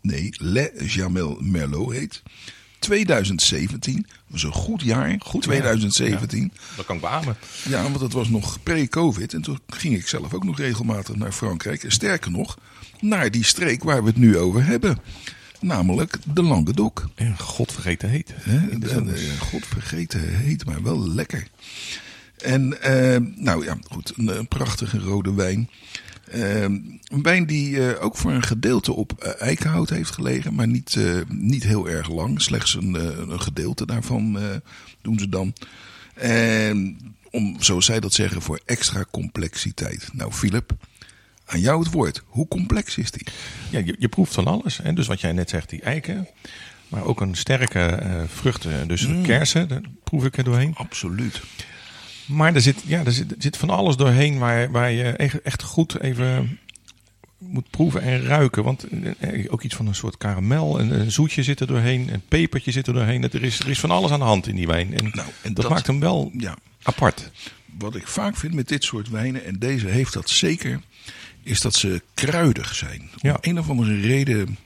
nee, 0.00 0.28
Le 0.38 0.72
Jamel 0.86 1.38
Merlot 1.40 1.92
heet. 1.92 2.22
2017. 2.78 4.02
Dat 4.06 4.12
was 4.26 4.42
een 4.42 4.52
goed 4.52 4.82
jaar. 4.82 5.16
Goed 5.18 5.42
2017. 5.42 6.52
Dat 6.76 6.86
kan 6.86 6.96
ik 6.96 7.02
beamen. 7.02 7.36
Ja, 7.68 7.82
want 7.82 8.00
het 8.00 8.12
was 8.12 8.28
nog 8.28 8.62
pre-COVID. 8.62 9.34
En 9.34 9.42
toen 9.42 9.58
ging 9.68 9.94
ik 9.96 10.08
zelf 10.08 10.34
ook 10.34 10.44
nog 10.44 10.58
regelmatig 10.58 11.16
naar 11.16 11.32
Frankrijk. 11.32 11.84
En 11.84 11.92
sterker 11.92 12.30
nog, 12.30 12.58
naar 13.00 13.30
die 13.30 13.44
streek 13.44 13.82
waar 13.82 14.02
we 14.02 14.08
het 14.08 14.16
nu 14.18 14.38
over 14.38 14.64
hebben. 14.64 14.98
Namelijk 15.60 16.18
de 16.34 16.42
Languedoc. 16.42 17.08
En 17.14 17.38
godvergeten 17.38 18.08
heet. 18.08 18.32
Hè? 18.34 18.78
De, 18.78 19.04
de- 19.04 19.30
God 19.40 19.66
vergeten 19.66 20.36
heet, 20.36 20.64
maar 20.64 20.82
wel 20.82 21.08
lekker. 21.08 21.46
En 22.38 22.82
eh, 22.82 23.20
nou 23.36 23.64
ja, 23.64 23.78
goed, 23.90 24.12
een, 24.16 24.38
een 24.38 24.48
prachtige 24.48 24.98
rode 24.98 25.34
wijn. 25.34 25.70
Eh, 26.32 26.62
een 26.62 27.22
wijn 27.22 27.46
die 27.46 27.88
eh, 27.88 28.04
ook 28.04 28.16
voor 28.16 28.32
een 28.32 28.42
gedeelte 28.42 28.92
op 28.92 29.12
eh, 29.18 29.40
eikenhout 29.40 29.90
heeft 29.90 30.10
gelegen, 30.10 30.54
maar 30.54 30.66
niet, 30.66 30.96
eh, 30.96 31.20
niet 31.28 31.62
heel 31.62 31.88
erg 31.88 32.10
lang. 32.10 32.42
Slechts 32.42 32.74
een, 32.74 32.94
een 33.30 33.40
gedeelte 33.40 33.86
daarvan 33.86 34.38
doen 35.00 35.18
ze 35.18 35.28
dan. 35.28 35.54
En 36.14 36.98
om, 37.30 37.56
zoals 37.58 37.84
zij 37.84 38.00
dat 38.00 38.12
zeggen, 38.12 38.42
voor 38.42 38.60
extra 38.64 39.04
complexiteit. 39.10 40.08
Nou, 40.12 40.32
Philip, 40.32 40.72
aan 41.44 41.60
jou 41.60 41.82
het 41.82 41.92
woord. 41.92 42.22
Hoe 42.26 42.48
complex 42.48 42.98
is 42.98 43.10
die? 43.10 43.26
Ja, 43.70 43.78
je, 43.78 43.96
je 43.98 44.08
proeft 44.08 44.34
van 44.34 44.46
alles. 44.46 44.80
En 44.80 44.94
dus 44.94 45.06
wat 45.06 45.20
jij 45.20 45.32
net 45.32 45.50
zegt, 45.50 45.70
die 45.70 45.82
eiken. 45.82 46.28
Maar 46.88 47.04
ook 47.04 47.20
een 47.20 47.34
sterke 47.34 48.00
vruchten, 48.28 48.88
dus 48.88 49.06
kersen, 49.22 49.68
daar 49.68 49.80
proef 50.04 50.24
ik 50.24 50.36
er 50.36 50.44
doorheen. 50.44 50.74
Absoluut. 50.74 51.42
Maar 52.26 52.54
er 52.54 52.60
zit, 52.60 52.76
ja, 52.86 53.04
er 53.04 53.12
zit, 53.12 53.30
er 53.30 53.36
zit 53.42 53.56
van 53.56 53.70
alles 53.70 53.96
doorheen 53.96 54.38
waar, 54.38 54.70
waar 54.70 54.90
je 54.90 55.04
echt, 55.42 55.62
goed 55.62 56.00
even 56.00 56.58
moet 57.38 57.70
proeven 57.70 58.02
en 58.02 58.22
ruiken. 58.22 58.64
Want 58.64 58.86
eh, 59.18 59.52
ook 59.52 59.62
iets 59.62 59.74
van 59.74 59.86
een 59.86 59.94
soort 59.94 60.16
karamel, 60.16 60.78
en 60.78 61.00
een 61.00 61.12
zoetje 61.12 61.42
zit 61.42 61.60
er 61.60 61.66
doorheen, 61.66 62.12
een 62.12 62.22
pepertje 62.28 62.70
zit 62.72 62.86
er 62.86 62.92
doorheen. 62.94 63.22
Er 63.22 63.42
is, 63.42 63.58
er 63.60 63.68
is 63.68 63.80
van 63.80 63.90
alles 63.90 64.10
aan 64.10 64.18
de 64.18 64.24
hand 64.24 64.46
in 64.46 64.56
die 64.56 64.66
wijn. 64.66 64.94
En, 64.94 65.04
Nou, 65.12 65.28
en 65.42 65.54
dat, 65.54 65.56
dat- 65.56 65.70
maakt 65.70 65.86
hem 65.86 66.00
wel 66.00 66.30
Ja. 66.38 66.56
apart. 66.82 67.30
Wat 67.78 67.94
ik 67.96 68.06
vaak 68.06 68.36
vind 68.36 68.54
met 68.54 68.68
dit 68.68 68.84
soort 68.84 69.08
wijnen, 69.08 69.44
en 69.44 69.58
deze 69.58 69.86
heeft 69.88 70.12
dat 70.12 70.30
zeker, 70.30 70.80
is 71.42 71.60
dat 71.60 71.74
ze 71.74 72.02
kruidig 72.14 72.74
zijn. 72.74 73.10
Ja. 73.16 73.30
Om 73.32 73.38
een 73.40 73.58
of 73.58 73.68
andere 73.70 74.00
reden 74.00 74.56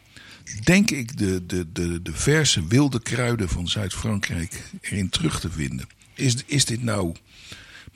denk 0.64 0.90
ik 0.90 1.18
de, 1.18 1.46
de, 1.46 1.66
de, 1.72 2.02
de 2.02 2.12
verse 2.12 2.66
wilde 2.66 3.00
kruiden 3.02 3.48
van 3.48 3.68
Zuid-Frankrijk 3.68 4.62
erin 4.80 5.08
terug 5.08 5.40
te 5.40 5.50
vinden. 5.50 5.86
Is, 6.14 6.34
is 6.46 6.64
dit 6.64 6.82
nou, 6.82 7.14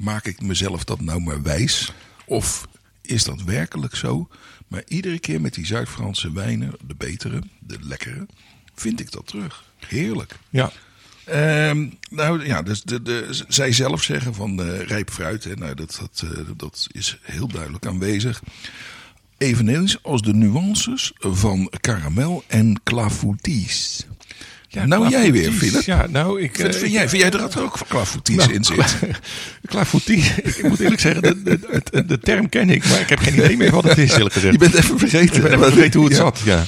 maak 0.01 0.27
ik 0.27 0.41
mezelf 0.43 0.85
dat 0.85 1.01
nou 1.01 1.21
maar 1.21 1.43
wijs? 1.43 1.93
Of 2.25 2.69
is 3.03 3.25
dat 3.25 3.43
werkelijk 3.43 3.95
zo? 3.95 4.29
Maar 4.69 4.83
iedere 4.89 5.19
keer 5.19 5.41
met 5.41 5.55
die 5.55 5.67
Zuid-Franse 5.67 6.33
wijnen, 6.33 6.73
de 6.87 6.95
betere, 6.95 7.43
de 7.59 7.77
lekkere, 7.81 8.27
vind 8.75 9.01
ik 9.01 9.11
dat 9.11 9.27
terug. 9.27 9.65
Heerlijk. 9.79 10.37
Ja, 10.51 10.73
Ehm, 11.31 11.87
nou 12.11 12.47
ja, 12.47 12.63
dus 12.63 12.83
de, 12.83 13.45
zij 13.49 13.73
zelf 13.73 14.03
zeggen 14.03 14.35
van 14.35 14.63
eh, 14.63 14.81
rijp 14.81 15.11
fruit. 15.11 15.45
Hè, 15.45 15.55
nou, 15.55 15.75
dat, 15.75 15.99
dat, 16.01 16.23
eh, 16.25 16.41
dat 16.57 16.87
is 16.93 17.19
heel 17.23 17.49
duidelijk 17.49 17.87
aanwezig. 17.87 18.43
Eveneens 19.39 20.03
als 20.03 20.23
de 20.23 20.35
nuances 20.35 21.13
van 21.19 21.73
karamel 21.81 22.45
en 22.47 22.81
clafoutis. 22.85 24.07
Ja, 24.73 24.87
nou 24.87 25.09
jij 25.09 25.33
weer. 25.33 25.53
Philip. 25.53 25.83
Ja, 25.83 26.07
nou, 26.11 26.41
ik, 26.41 26.59
eh, 26.59 26.65
vind, 26.65 26.83
ik- 26.83 26.91
jij, 26.91 27.09
vind 27.09 27.23
jij 27.23 27.31
er 27.31 27.63
ook 27.63 27.79
clafoutis 27.89 28.37
Nou, 28.37 28.53
in 28.53 28.65
zit? 28.65 28.97
Clafoutis, 29.71 30.31
ik 30.43 30.63
moet 30.69 30.81
eerlijk 30.81 31.01
zeggen, 31.01 31.23
de, 31.23 31.43
de, 31.43 31.83
de, 31.91 32.05
de 32.05 32.19
term 32.19 32.49
ken 32.49 32.71
ik, 32.71 32.89
maar 32.89 33.01
ik 33.01 33.09
heb 33.09 33.19
geen 33.19 33.35
idee 33.35 33.57
meer 33.57 33.71
wat 33.71 33.85
het 33.85 33.99
is, 33.99 34.13
eerlijk 34.13 34.33
gezegd. 34.35 34.53
Je 34.53 34.59
bent 34.59 34.75
even 34.75 34.99
vergeten. 34.99 35.37
ik 35.37 35.43
ben 35.43 35.53
even 35.53 35.73
vergeten 35.73 36.01
hoe 36.01 36.09
het 36.09 36.19
zat, 36.19 36.41
ja. 36.45 36.65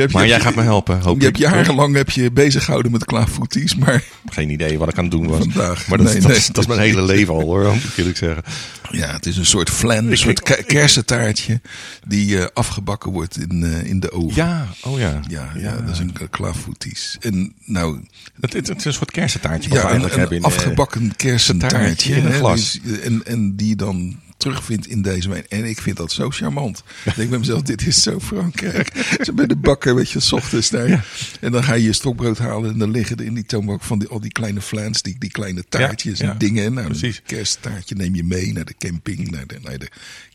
Hebt- 0.00 0.12
maar 0.12 0.26
jij 0.26 0.40
gaat 0.40 0.54
me 0.54 0.62
helpen, 0.62 1.00
hoop 1.00 1.18
Je 1.18 1.24
hebt 1.26 1.38
jarenlang 1.38 1.96
heb 1.96 2.10
je 2.10 2.32
bezig 2.32 2.64
gehouden 2.64 2.92
met 2.92 3.04
clafoutis, 3.04 3.74
maar 3.74 4.02
Geen 4.30 4.50
idee 4.50 4.78
wat 4.78 4.88
ik 4.88 4.98
aan 4.98 5.02
het 5.04 5.12
doen 5.12 5.26
was. 5.26 5.38
Vandaag. 5.38 5.86
Maar 5.88 5.98
dat, 5.98 6.06
Nee, 6.06 6.20
dat, 6.20 6.28
nee. 6.28 6.36
is- 6.36 6.46
dat 6.46 6.58
is 6.58 6.66
mijn 6.66 6.80
hele 6.80 7.02
leven 7.02 7.34
al, 7.34 7.40
hoor, 7.40 7.64
moet 7.72 7.84
ik 7.84 7.96
eerlijk 7.96 8.16
zeggen. 8.16 8.42
ja, 8.90 9.12
het 9.12 9.26
is 9.26 9.36
een 9.36 9.46
soort 9.46 9.70
flan, 9.70 10.06
een 10.10 10.18
soort 10.18 10.42
ke- 10.42 10.62
kersentaartje 10.66 11.60
die 12.06 12.38
eh, 12.38 12.46
afgebakken 12.54 13.12
wordt 13.12 13.38
in, 13.50 13.64
eh, 13.64 13.84
in 13.90 14.00
de 14.00 14.12
oven. 14.12 14.34
Ja, 14.34 14.66
oh 14.82 14.98
ja. 14.98 15.20
Ja, 15.28 15.52
ja, 15.56 15.76
dat 15.76 15.90
is 15.94 15.98
een 15.98 16.12
clafoutis. 16.30 17.16
En 17.20 17.54
nou, 17.64 18.00
Het, 18.40 18.52
het, 18.52 18.68
het 18.68 18.78
is 18.78 18.84
een 18.84 18.92
soort 18.92 19.10
kersentaartje 19.10 19.70
ja, 19.70 19.76
een, 19.76 19.82
eigenlijk 19.82 20.12
een 20.14 20.20
hebben. 20.20 20.36
in, 20.38 20.44
eh, 20.44 20.48
afgebakken 20.50 21.16
kersentaartje 21.16 21.78
taartje 21.78 22.14
in 22.16 22.26
een 22.26 22.32
glas. 22.32 22.80
en, 23.02 23.22
en 23.26 23.56
die 23.56 23.76
dan 23.76 24.16
terugvindt 24.44 24.86
in 24.86 25.02
deze 25.02 25.28
wijn. 25.28 25.44
En 25.48 25.64
ik 25.64 25.80
vind 25.80 25.96
dat 25.96 26.12
zo 26.12 26.30
charmant. 26.30 26.82
Ik 27.04 27.14
denk 27.16 27.30
bij 27.30 27.38
mezelf, 27.38 27.62
dit 27.62 27.86
is 27.86 28.02
zo 28.02 28.20
Frankrijk. 28.20 29.16
Zo 29.22 29.32
bij 29.32 29.46
de 29.46 29.56
bakker, 29.56 29.94
weet 29.94 30.10
je, 30.10 30.20
s 30.20 30.32
ochtends 30.32 30.70
daar. 30.70 31.06
En 31.40 31.52
dan 31.52 31.64
ga 31.64 31.74
je 31.74 31.82
je 31.82 31.92
stokbrood 31.92 32.38
halen 32.38 32.70
en 32.70 32.78
dan 32.78 32.90
liggen 32.90 33.16
er 33.16 33.24
in 33.24 33.34
die 33.34 33.44
toonbank 33.44 33.82
van 33.82 33.98
die, 33.98 34.08
al 34.08 34.20
die 34.20 34.32
kleine 34.32 34.60
flans, 34.60 35.02
die, 35.02 35.16
die 35.18 35.30
kleine 35.30 35.64
taartjes 35.68 36.18
Ja, 36.18 36.24
en 36.24 36.32
ja, 36.32 36.38
dingen. 36.38 36.74
Nou, 36.74 36.86
precies. 36.86 37.16
een 37.16 37.22
kersttaartje 37.26 37.94
neem 37.94 38.14
je 38.14 38.24
mee 38.24 38.52
naar 38.52 38.64
de 38.64 38.74
camping, 38.78 39.30
naar 39.30 39.46
de, 39.46 39.58
naar 39.62 39.78
de 39.78 39.88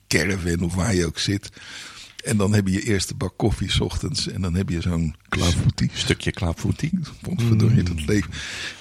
caravan 0.07 0.59
of 0.61 0.73
waar 0.73 0.95
je 0.95 1.05
ook 1.05 1.19
zit. 1.19 1.49
En 2.23 2.37
dan 2.37 2.53
heb 2.53 2.67
je 2.67 2.73
je 2.73 2.83
eerste 2.83 3.15
bak 3.15 3.33
koffie 3.35 3.71
's 3.71 3.79
ochtends. 3.79 4.27
En 4.27 4.41
dan 4.41 4.55
heb 4.55 4.69
je 4.69 4.81
zo'n 4.81 5.15
clafoutis. 5.29 5.89
stukje 5.93 6.31
clafoutis. 6.31 6.89
Potverdorie, 7.21 7.83
dat 7.83 8.05
leven. 8.05 8.31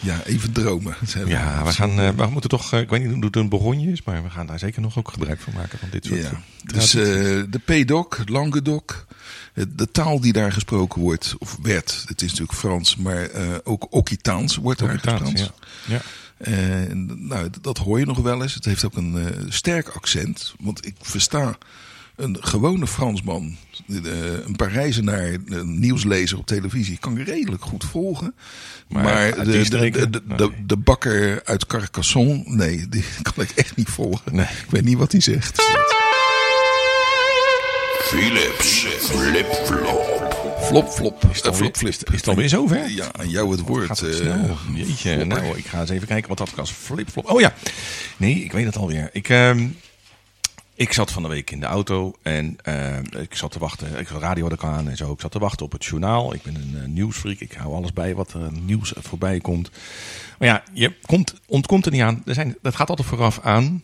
Ja, 0.01 0.25
even 0.25 0.53
dromen. 0.53 0.97
Mm. 1.17 1.29
Ja, 1.29 1.65
we, 1.65 1.73
gaan, 1.73 2.01
eh, 2.01 2.11
we 2.11 2.27
moeten 2.27 2.51
toch, 2.51 2.73
eh, 2.73 2.81
ik 2.81 2.89
weet 2.89 3.01
niet 3.05 3.13
hoe 3.13 3.25
het 3.25 3.37
een 3.37 3.49
begonje 3.49 3.91
is, 3.93 4.03
maar 4.03 4.23
we 4.23 4.31
gaan 4.31 4.47
daar 4.47 4.59
zeker 4.59 4.81
nog 4.81 4.99
ook 4.99 5.11
gebruik 5.11 5.41
van 5.41 5.53
maken 5.53 5.79
van 5.79 5.89
dit 5.91 6.05
soort. 6.05 6.21
Ja, 6.21 6.31
eh, 6.31 6.39
dus 6.65 6.95
eh, 6.95 7.03
de 7.51 7.61
P-doc, 7.65 8.07
Languedoc, 8.25 9.07
de 9.69 9.91
taal 9.91 10.21
die 10.21 10.33
daar 10.33 10.53
gesproken 10.53 11.01
wordt, 11.01 11.35
of 11.39 11.59
werd, 11.63 12.05
het 12.07 12.23
is 12.23 12.31
natuurlijk 12.31 12.59
Frans, 12.59 12.97
maar 12.97 13.29
ook 13.65 13.87
Occitaans 13.91 14.57
wordt 14.57 14.81
daar 14.81 14.99
gesproken. 14.99 15.37
ja. 15.37 15.51
Ja. 15.87 16.01
En, 16.39 17.27
nou, 17.29 17.51
dat 17.61 17.79
hoor 17.79 17.99
je 17.99 18.07
nog 18.07 18.19
wel 18.19 18.43
eens. 18.43 18.55
Het 18.55 18.65
heeft 18.65 18.85
ook 18.85 18.97
een 18.97 19.47
sterk 19.49 19.89
accent, 19.89 20.55
want 20.61 20.87
ik 20.87 20.95
versta 21.01 21.59
een 22.19 22.37
gewone 22.41 22.87
Fransman, 22.87 23.57
eh, 23.89 23.95
een 24.47 24.57
Parijzenaar, 24.57 25.37
een 25.47 25.79
nieuwslezer 25.81 26.39
op 26.39 26.47
televisie, 26.47 26.97
kan 26.99 27.19
ik 27.19 27.27
redelijk 27.27 27.63
goed 27.63 27.85
volgen. 27.85 28.35
Maar 28.89 29.35
de, 29.35 29.45
de, 29.51 29.65
streken? 29.65 30.11
de, 30.13 30.23
de, 30.27 30.35
Nee. 30.37 30.67
de 30.67 30.77
bakker 30.77 31.41
uit 31.45 31.67
Carcassonne, 31.67 32.43
nee, 32.47 32.89
die 32.89 33.05
kan 33.35 33.45
ik 33.45 33.51
echt 33.51 33.77
niet 33.77 33.89
volgen. 33.89 34.35
Nee. 34.35 34.45
Ik 34.47 34.71
weet 34.71 34.85
niet 34.85 34.99
wat 34.99 35.13
hij 35.13 35.21
zegt. 35.21 35.63
Philips 38.01 38.87
Flip-Flop. 39.01 40.17
Flop, 40.63 40.89
flop. 40.89 41.25
Is 41.31 41.37
het 41.37 41.45
Eh, 41.47 41.53
alweer- 41.53 41.59
flop, 41.59 41.77
flip. 41.77 42.11
Is 42.13 42.17
het 42.19 42.29
alweer 42.29 42.49
zover? 42.49 42.91
Ja, 42.91 43.07
aan 43.19 43.29
jou 43.29 43.51
het 43.51 43.61
woord. 43.61 43.87
Gaat 43.87 44.01
het 44.01 44.11
eh, 44.11 44.17
snel? 44.17 44.57
Jeetje, 44.75 44.95
flopper. 45.15 45.27
nou, 45.27 45.57
ik 45.59 45.67
ga 45.67 45.81
eens 45.81 45.91
even 45.91 46.07
kijken 46.07 46.29
wat 46.37 46.49
ik 46.49 46.59
als 46.59 46.71
flipflop. 46.71 47.31
Oh 47.31 47.41
ja, 47.41 47.55
nee, 48.17 48.35
ik 48.45 48.53
weet 48.53 48.65
het 48.67 48.77
alweer. 48.77 49.11
Ik, 49.13 49.29
ehm, 49.29 49.67
ik 50.79 50.93
zat 50.93 51.13
van 51.13 51.23
de 51.23 51.29
week 51.29 51.51
in 51.51 51.61
de 51.61 51.67
auto 51.67 52.15
en 52.23 52.57
ehm, 52.63 53.05
ik 53.17 53.35
zat 53.35 53.53
te 53.53 53.59
wachten. 53.59 53.99
Ik 53.99 54.07
had 54.07 54.21
radio 54.21 54.43
had 54.43 54.53
ik 54.53 54.65
aan 54.65 54.89
en 54.89 54.97
zo. 54.97 55.13
Ik 55.13 55.21
zat 55.21 55.31
te 55.31 55.39
wachten 55.39 55.67
op 55.67 55.73
het 55.73 55.85
journaal. 55.85 56.35
Ik 56.35 56.43
ben 56.43 56.55
een 56.55 56.83
eh, 56.83 56.89
nieuwsfreak. 56.89 57.39
Ik 57.39 57.53
hou 57.53 57.75
alles 57.75 57.93
bij 57.93 58.15
wat 58.15 58.33
er 58.33 58.53
nieuws 58.53 58.93
voorbij 58.97 59.41
komt. 59.41 59.71
Maar 60.39 60.49
ja, 60.49 60.63
je 60.73 60.95
komt, 61.07 61.35
ontkomt 61.47 61.87
er 61.87 61.93
niet 61.93 62.01
aan. 62.01 62.23
Er 62.27 62.35
zijn, 62.35 62.57
dat 62.63 62.77
gaat 62.77 62.89
altijd 62.89 63.09
vooraf 63.09 63.41
aan. 63.43 63.83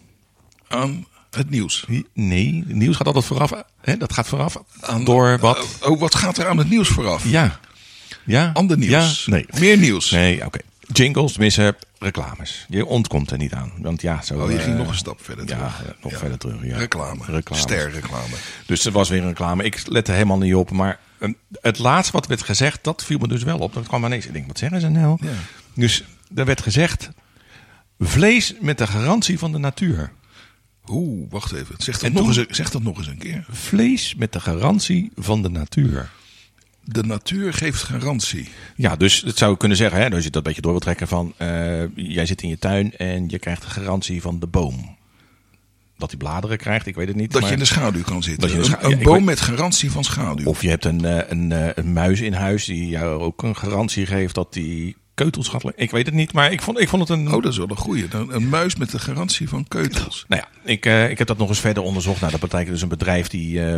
aan 0.68 1.07
het 1.30 1.50
nieuws. 1.50 1.87
Nee, 2.12 2.64
nieuws 2.66 2.96
gaat 2.96 3.07
altijd 3.07 3.24
vooraf. 3.24 3.52
Hè, 3.80 3.96
dat 3.96 4.12
gaat 4.12 4.28
vooraf 4.28 4.62
door 5.04 5.38
wat? 5.38 5.78
Eh, 5.80 5.90
oh, 5.90 6.00
wat 6.00 6.14
gaat 6.14 6.38
er 6.38 6.46
aan 6.46 6.59
het 6.59 6.70
nieuws 6.70 6.88
vooraf? 6.88 7.24
ja. 7.24 7.61
Ja. 8.24 8.50
Ander 8.54 8.78
nieuws. 8.78 9.24
Ja, 9.24 9.33
nee. 9.33 9.46
Meer 9.59 9.78
nieuws. 9.78 10.11
Nee, 10.11 10.44
oké. 10.44 10.59
Jingles, 10.92 11.32
tenminste 11.32 11.76
reclames. 11.98 12.66
Je 12.68 12.86
ontkomt 12.86 13.30
er 13.30 13.38
niet 13.38 13.52
aan. 13.52 13.72
Want 13.78 14.02
ja, 14.02 14.22
zo... 14.22 14.38
Oh, 14.40 14.50
je 14.50 14.58
ging 14.58 14.72
eh, 14.72 14.78
nog 14.78 14.88
een 14.88 14.94
stap 14.94 15.24
verder 15.24 15.48
ja, 15.48 15.56
terug. 15.56 15.82
ja, 15.86 15.94
nog 16.02 16.18
verder 16.18 16.38
terug, 16.38 16.64
ja. 16.64 16.76
Reclame. 16.76 17.24
Reclames. 17.26 17.62
Sterreclame. 17.62 18.34
Dus 18.66 18.84
er 18.86 18.92
was 18.92 19.08
weer 19.08 19.20
een 19.22 19.28
reclame. 19.28 19.64
Ik 19.64 19.82
lette 19.86 20.12
helemaal 20.12 20.38
niet 20.38 20.54
op. 20.54 20.70
Maar 20.70 20.98
eh, 21.18 21.28
het 21.60 21.78
laatste 21.78 22.12
wat 22.12 22.26
werd 22.26 22.42
gezegd, 22.42 22.84
dat 22.84 23.04
viel 23.04 23.18
me 23.18 23.28
dus 23.28 23.42
wel 23.42 23.58
op. 23.58 23.72
Dat 23.74 23.86
kwam 23.86 24.04
ineens. 24.04 24.26
Ik 24.26 24.32
denk, 24.32 24.46
wat 24.46 24.58
zeggen 24.58 24.80
ze 24.80 24.88
nou? 24.88 25.18
Ja. 25.20 25.32
Dus 25.74 26.04
er 26.34 26.44
werd 26.44 26.62
gezegd... 26.62 27.08
Vlees 27.98 28.54
met 28.60 28.78
de 28.78 28.86
garantie 28.86 29.38
van 29.38 29.52
de 29.52 29.58
natuur. 29.58 30.12
Oeh, 30.88 31.30
wacht 31.30 31.52
even. 31.52 31.74
Zeg 31.78 31.98
dat, 31.98 32.12
nog 32.12 32.26
eens, 32.26 32.36
een- 32.36 32.46
zeg 32.50 32.70
dat 32.70 32.82
nog 32.82 32.98
eens 32.98 33.06
een 33.06 33.18
keer. 33.18 33.44
Vlees 33.50 34.14
met 34.14 34.32
de 34.32 34.40
garantie 34.40 35.12
van 35.16 35.42
de 35.42 35.48
natuur. 35.48 36.10
De 36.84 37.02
natuur 37.02 37.52
geeft 37.52 37.82
garantie. 37.82 38.48
Ja, 38.76 38.96
dus 38.96 39.20
het 39.22 39.38
zou 39.38 39.56
kunnen 39.56 39.76
zeggen, 39.76 40.00
hè, 40.00 40.10
als 40.10 40.24
je 40.24 40.30
dat 40.30 40.36
een 40.36 40.42
beetje 40.42 40.60
door 40.60 40.70
wil 40.70 40.80
trekken 40.80 41.08
van... 41.08 41.34
eh, 41.36 41.96
jij 41.96 42.26
zit 42.26 42.42
in 42.42 42.48
je 42.48 42.58
tuin 42.58 42.96
en 42.96 43.28
je 43.28 43.38
krijgt 43.38 43.62
de 43.62 43.68
garantie 43.70 44.20
van 44.22 44.38
de 44.40 44.46
boom. 44.46 44.96
Dat 45.98 46.10
hij 46.10 46.18
bladeren 46.18 46.58
krijgt, 46.58 46.86
ik 46.86 46.94
weet 46.94 47.08
het 47.08 47.16
niet. 47.16 47.32
Dat 47.32 47.40
maar- 47.40 47.50
je 47.50 47.56
in 47.56 47.62
de 47.62 47.68
schaduw 47.68 48.02
kan 48.02 48.22
zitten. 48.22 48.48
Dat 48.48 48.66
je 48.66 48.76
Een- 48.80 48.90
ja, 48.90 48.96
boom 49.04 49.14
weet- 49.16 49.24
met 49.24 49.40
garantie 49.40 49.90
van 49.90 50.04
schaduw. 50.04 50.46
Of 50.46 50.62
je 50.62 50.68
hebt 50.68 50.84
een, 50.84 51.04
eh, 51.04 51.30
een, 51.30 51.52
eh, 51.52 51.68
een 51.74 51.92
muis 51.92 52.20
in 52.20 52.32
huis 52.32 52.64
die 52.64 52.88
jou 52.88 53.20
ook 53.22 53.42
een 53.42 53.56
garantie 53.56 54.06
geeft 54.06 54.34
dat 54.34 54.52
die 54.52 54.96
keutels 55.14 55.48
gaat... 55.48 55.72
Ik 55.76 55.90
weet 55.90 56.06
het 56.06 56.14
niet, 56.14 56.32
maar 56.32 56.52
ik 56.52 56.62
vond, 56.62 56.80
ik 56.80 56.88
vond 56.88 57.08
het 57.08 57.18
een... 57.18 57.26
Oh, 57.32 57.42
dat 57.42 57.52
is 57.52 57.58
wel 57.58 57.70
een 57.70 57.76
goeie. 57.76 58.06
Een 58.28 58.48
muis 58.48 58.76
met 58.76 58.90
de 58.90 58.98
garantie 58.98 59.48
van 59.48 59.68
keutels. 59.68 60.24
Nou 60.28 60.42
ja, 60.42 60.70
ik, 60.72 61.10
ik 61.10 61.18
heb 61.18 61.26
dat 61.26 61.38
nog 61.38 61.48
eens 61.48 61.60
verder 61.60 61.82
onderzocht. 61.82 62.20
Nou, 62.20 62.32
dat 62.32 62.40
betekent 62.40 62.70
dus 62.70 62.82
een 62.82 62.88
bedrijf 62.88 63.28
die, 63.28 63.64
eh, 63.66 63.76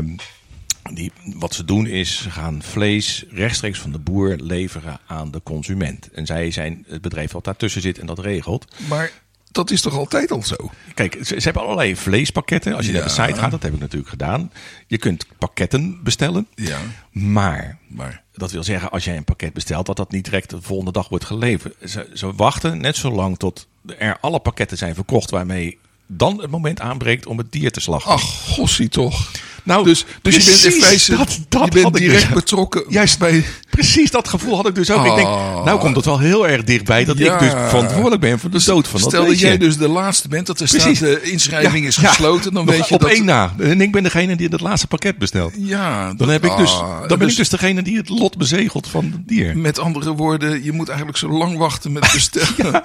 die... 0.94 1.12
Wat 1.24 1.54
ze 1.54 1.64
doen 1.64 1.86
is, 1.86 2.22
ze 2.22 2.30
gaan 2.30 2.62
vlees 2.62 3.24
rechtstreeks 3.30 3.78
van 3.78 3.92
de 3.92 3.98
boer 3.98 4.36
leveren 4.36 4.98
aan 5.06 5.30
de 5.30 5.40
consument. 5.42 6.10
En 6.12 6.26
zij 6.26 6.50
zijn 6.50 6.84
het 6.88 7.00
bedrijf 7.02 7.30
dat 7.30 7.44
daartussen 7.44 7.82
zit 7.82 7.98
en 7.98 8.06
dat 8.06 8.18
regelt. 8.18 8.74
Maar 8.88 9.10
dat 9.52 9.70
is 9.70 9.80
toch 9.80 9.94
altijd 9.96 10.30
al 10.30 10.42
zo? 10.42 10.56
Kijk, 10.94 11.14
ze, 11.22 11.24
ze 11.24 11.44
hebben 11.44 11.62
allerlei 11.62 11.96
vleespakketten. 11.96 12.74
Als 12.74 12.86
je 12.86 12.92
Ja. 12.92 12.98
naar 12.98 13.06
de 13.08 13.14
site 13.14 13.34
gaat, 13.40 13.50
dat 13.50 13.62
heb 13.62 13.74
ik 13.74 13.80
natuurlijk 13.80 14.10
gedaan. 14.10 14.52
Je 14.86 14.98
kunt 14.98 15.26
pakketten 15.38 16.02
bestellen. 16.02 16.46
Ja, 16.54 16.78
Maar 17.10 17.78
maar... 17.88 18.22
dat 18.32 18.50
wil 18.50 18.62
zeggen, 18.62 18.90
als 18.90 19.04
jij 19.04 19.16
een 19.16 19.24
pakket 19.24 19.52
bestelt, 19.52 19.86
dat 19.86 19.96
dat 19.96 20.10
niet 20.12 20.24
direct 20.24 20.50
de 20.50 20.62
volgende 20.62 20.92
dag 20.92 21.08
wordt 21.08 21.24
geleverd. 21.24 21.74
Ze, 21.90 22.10
ze 22.14 22.32
wachten 22.34 22.80
net 22.80 22.96
zo 22.96 23.10
lang 23.10 23.38
tot 23.38 23.68
er 23.98 24.18
alle 24.20 24.40
pakketten 24.40 24.76
zijn 24.78 24.94
verkocht 24.94 25.30
waarmee 25.30 25.78
dan 26.06 26.40
het 26.40 26.50
moment 26.50 26.80
aanbreekt 26.80 27.26
om 27.26 27.38
het 27.38 27.52
dier 27.52 27.70
te 27.70 27.80
slachten. 27.80 28.10
Ach, 28.12 28.22
gossie 28.54 28.88
toch. 28.88 29.30
Nou, 29.66 29.84
dus 29.84 30.04
dus 30.22 30.36
je 30.36 30.50
bent 30.50 30.74
in 30.74 30.82
feite 30.82 31.16
dat- 31.16 31.38
dat 31.48 31.64
je 31.74 31.82
bent 31.82 31.94
direct 31.94 32.26
dus. 32.26 32.34
betrokken 32.34 32.84
Juist. 32.88 33.18
bij, 33.18 33.44
precies 33.70 34.10
dat 34.10 34.28
gevoel 34.28 34.56
had 34.56 34.68
ik 34.68 34.74
dus 34.74 34.90
ook. 34.90 35.06
Ik 35.06 35.14
denk, 35.14 35.26
Oh. 35.28 35.64
nou 35.64 35.78
komt 35.80 35.96
het 35.96 36.04
wel 36.04 36.18
heel 36.18 36.48
erg 36.48 36.64
dichtbij 36.64 37.04
dat 37.04 37.18
Ja. 37.18 37.32
ik 37.34 37.38
dus 37.40 37.50
verantwoordelijk 37.68 38.20
ben 38.20 38.38
voor 38.38 38.50
de 38.50 38.64
dood 38.64 38.88
van 38.88 39.00
dat 39.00 39.08
Stel 39.10 39.26
dat 39.26 39.38
jij 39.38 39.58
dus 39.58 39.76
de 39.76 39.88
laatste 39.88 40.28
bent, 40.28 40.46
dat 40.46 40.60
er 40.60 40.68
staat 40.68 40.98
de 40.98 41.22
inschrijving 41.22 41.82
Ja, 41.82 41.88
is 41.88 41.96
gesloten, 41.96 42.52
dan 42.54 42.64
Nog 42.64 42.74
weet 42.74 42.88
je 42.88 42.94
op 42.94 43.00
dat... 43.00 43.10
één 43.10 43.24
na. 43.24 43.54
En 43.58 43.80
ik 43.80 43.92
ben 43.92 44.02
degene 44.02 44.36
die 44.36 44.48
het 44.48 44.60
laatste 44.60 44.86
pakket 44.86 45.18
bestelt. 45.18 45.52
Ja, 45.58 46.06
Dan, 46.06 46.16
dat- 46.16 46.28
heb 46.28 46.44
ik 46.44 46.56
dus, 46.56 46.70
ah, 46.72 47.08
dan 47.08 47.18
ben 47.18 47.28
ik 47.28 47.36
dus 47.36 47.48
degene 47.48 47.82
die 47.82 47.96
het 47.96 48.08
lot 48.08 48.36
bezegelt 48.38 48.88
van 48.88 49.04
het 49.04 49.28
dier. 49.28 49.56
Met 49.58 49.78
andere 49.78 50.12
woorden, 50.14 50.64
je 50.64 50.72
moet 50.72 50.88
eigenlijk 50.88 51.18
zo 51.18 51.28
lang 51.28 51.56
wachten 51.58 51.92
met 51.92 52.10
bestellen. 52.12 52.82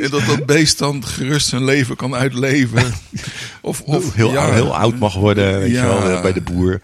en 0.00 0.10
dat 0.10 0.26
dat 0.26 0.46
beest 0.46 0.78
dan 0.78 1.04
gerust 1.06 1.48
zijn 1.48 1.64
leven 1.64 1.96
kan 1.96 2.14
uitleven. 2.14 2.82
Of, 3.62 3.80
of 3.80 4.14
heel, 4.14 4.50
heel 4.52 4.76
oud 4.76 4.98
mag 4.98 5.14
worden, 5.14 5.58
weet 5.58 5.70
je 5.70 5.80
wel, 5.80 6.19
bij 6.22 6.32
de 6.32 6.40
boer. 6.40 6.80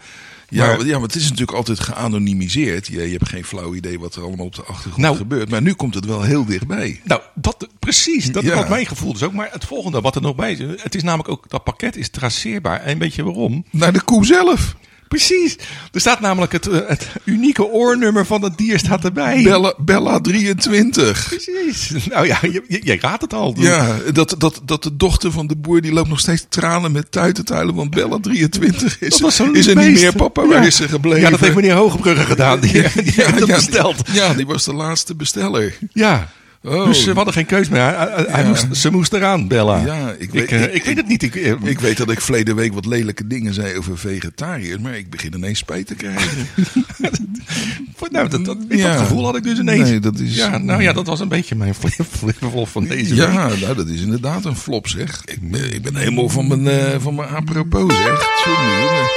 Ja, 0.49 0.65
Maar- 0.67 0.85
ja, 0.85 0.93
maar 0.93 1.07
het 1.07 1.15
is 1.15 1.23
natuurlijk 1.29 1.57
altijd 1.57 1.79
geanonimiseerd. 1.79 2.87
Je, 2.87 3.01
je 3.01 3.11
hebt 3.17 3.29
geen 3.29 3.43
flauw 3.45 3.75
idee 3.75 3.99
wat 3.99 4.15
er 4.15 4.23
allemaal 4.23 4.45
op 4.45 4.55
de 4.55 4.61
achtergrond 4.63 4.97
Nou. 4.97 5.15
gebeurt. 5.15 5.49
Maar 5.49 5.61
nu 5.61 5.73
komt 5.73 5.93
het 5.93 6.05
wel 6.05 6.21
heel 6.21 6.45
dichtbij. 6.45 7.01
Nou, 7.03 7.21
dat, 7.35 7.67
precies. 7.79 8.31
Dat 8.31 8.43
Ja. 8.43 8.55
was 8.55 8.69
mijn 8.69 8.85
gevoel 8.85 9.13
dus 9.13 9.23
ook. 9.23 9.33
Maar 9.33 9.49
het 9.51 9.65
volgende 9.65 10.01
wat 10.01 10.15
er 10.15 10.21
nog 10.21 10.35
bij 10.35 10.51
is. 10.51 10.81
Het 10.83 10.95
is 10.95 11.03
namelijk 11.03 11.29
ook, 11.29 11.49
dat 11.49 11.63
pakket 11.63 11.95
is 11.95 12.09
traceerbaar. 12.09 12.81
En 12.81 12.97
weet 12.99 13.13
je 13.15 13.23
waarom? 13.23 13.65
Naar 13.71 13.93
de 13.93 14.01
koe 14.01 14.25
zelf. 14.25 14.75
Precies. 15.07 15.55
Er 15.91 15.99
staat 15.99 16.19
namelijk 16.19 16.51
het, 16.51 16.67
eh, 16.67 16.79
het 16.87 17.07
unieke 17.23 17.65
oornummer 17.65 18.25
van 18.25 18.43
het 18.43 18.57
dier 18.57 18.79
staat 18.79 19.03
erbij. 19.03 19.43
Bella, 19.43 19.73
Bella 19.77 20.19
23. 20.19 21.27
Precies. 21.27 22.05
Nou 22.09 22.25
ja, 22.27 22.37
je, 22.41 22.63
je, 22.67 22.81
jij 22.83 22.97
raadt 23.01 23.21
het 23.21 23.33
al. 23.33 23.55
Ja, 23.57 23.97
dat, 24.13 24.35
dat, 24.37 24.61
dat 24.65 24.83
de 24.83 24.95
dochter 24.95 25.31
van 25.31 25.47
de 25.47 25.55
boer 25.55 25.81
die 25.81 25.93
loopt 25.93 26.09
nog 26.09 26.19
steeds 26.19 26.45
tranen 26.49 26.91
met 26.91 27.11
tuiten. 27.11 27.75
Want 27.75 27.89
Bella 27.89 28.17
23 28.21 28.99
is, 28.99 29.17
Dat 29.17 29.49
is 29.53 29.67
er 29.67 29.75
niet 29.75 29.99
meer. 29.99 30.15
Papa, 30.15 30.45
waar 30.45 30.61
Ja. 30.61 30.67
is 30.67 30.75
ze 30.75 30.87
gebleven? 30.87 31.21
Ja, 31.21 31.29
dat 31.29 31.39
heeft 31.39 31.55
meneer 31.55 31.73
Hogebrugge 31.73 32.25
gedaan. 32.25 32.59
Die, 32.59 32.71
die 32.71 32.81
heeft 32.81 33.15
ja, 33.15 33.45
besteld. 33.45 34.05
Die, 34.05 34.15
ja, 34.15 34.33
die 34.33 34.45
was 34.45 34.63
de 34.63 34.73
laatste 34.73 35.15
besteller. 35.15 35.77
Ja. 35.93 36.29
Oh. 36.63 36.85
Dus 36.85 37.05
we 37.05 37.11
hadden 37.13 37.33
geen 37.33 37.45
keus 37.45 37.69
meer. 37.69 37.81
Hij, 37.81 38.25
hij- 38.27 38.41
Ja. 38.43 38.47
moest, 38.47 38.65
ze 38.75 38.91
moest 38.91 39.13
eraan, 39.13 39.47
Bella. 39.47 39.81
Ja, 39.85 40.11
ik 40.11 40.19
ik, 40.19 40.31
weet- 40.31 40.51
eh, 40.51 40.63
ik- 40.63 40.73
ik, 40.73 40.83
weet 40.83 40.97
het 40.97 41.07
niet. 41.07 41.23
Ik, 41.23 41.35
Ik 41.63 41.79
weet 41.79 41.97
dat 41.97 42.11
ik 42.11 42.21
verleden 42.21 42.55
week 42.55 42.73
wat 42.73 42.85
lelijke 42.85 43.27
dingen 43.27 43.53
zei 43.53 43.77
over 43.77 43.97
vegetariërs. 43.97 44.79
Maar 44.81 44.97
ik 44.97 45.09
begin 45.09 45.33
ineens 45.35 45.59
spijt 45.59 45.87
te 45.87 45.95
krijgen. 45.95 46.47
nou, 48.11 48.29
dat, 48.29 48.45
dat, 48.45 48.57
Ja. 48.69 48.91
dat 48.91 48.99
gevoel 49.01 49.25
had 49.25 49.35
ik 49.35 49.43
dus 49.43 49.59
ineens. 49.59 49.89
Nee, 49.89 49.99
dat 49.99 50.19
is- 50.19 50.35
ja, 50.35 50.57
nou 50.57 50.81
ja, 50.81 50.93
dat 50.93 51.07
was 51.07 51.19
een 51.19 51.27
beetje 51.27 51.55
mijn 51.55 51.73
flip, 51.75 52.07
flip 52.09 52.35
van 52.67 52.85
deze 52.85 53.15
week. 53.15 53.23
Ja, 53.31 53.47
nou, 53.47 53.75
dat 53.75 53.87
is 53.87 54.01
inderdaad 54.01 54.45
een 54.45 54.55
flop, 54.55 54.87
zeg. 54.87 55.21
Ik 55.25 55.51
ben, 55.51 55.73
ik 55.73 55.81
ben 55.81 55.95
helemaal 55.95 56.29
van 56.29 56.47
mijn, 56.47 56.67
eh, 56.67 56.99
van 56.99 57.15
mijn 57.15 57.29
apropos, 57.29 57.95
zeg. 57.95 58.25
Jongen. 58.45 59.09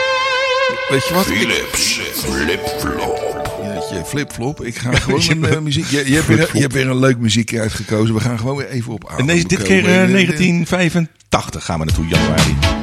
Weet 0.91 1.07
je 1.09 1.15
wat? 1.15 1.25
Philips 1.25 2.01
flipflop. 2.15 3.30
Jeetje, 3.91 4.05
flipflop. 4.05 4.65
Ik 4.65 4.77
ga 4.77 4.95
gewoon 4.97 5.23
een 5.29 5.45
eh, 5.45 5.61
muziek... 5.61 5.87
Je, 5.87 6.09
je, 6.09 6.15
hebt 6.15 6.27
weer, 6.27 6.51
je 6.53 6.61
hebt 6.61 6.73
weer 6.73 6.89
een 6.89 6.99
leuk 6.99 7.19
muziekje 7.19 7.61
uitgekozen. 7.61 8.15
We 8.15 8.21
gaan 8.21 8.39
gewoon 8.39 8.57
weer 8.57 8.69
even 8.69 8.93
op 8.93 9.15
En 9.19 9.27
deze, 9.27 9.47
dit 9.47 9.63
keer 9.63 9.85
eh, 9.85 10.03
Eh, 10.03 10.11
1985 10.11 11.65
gaan 11.65 11.79
we 11.79 11.85
naartoe, 11.85 12.07
januari. 12.07 12.80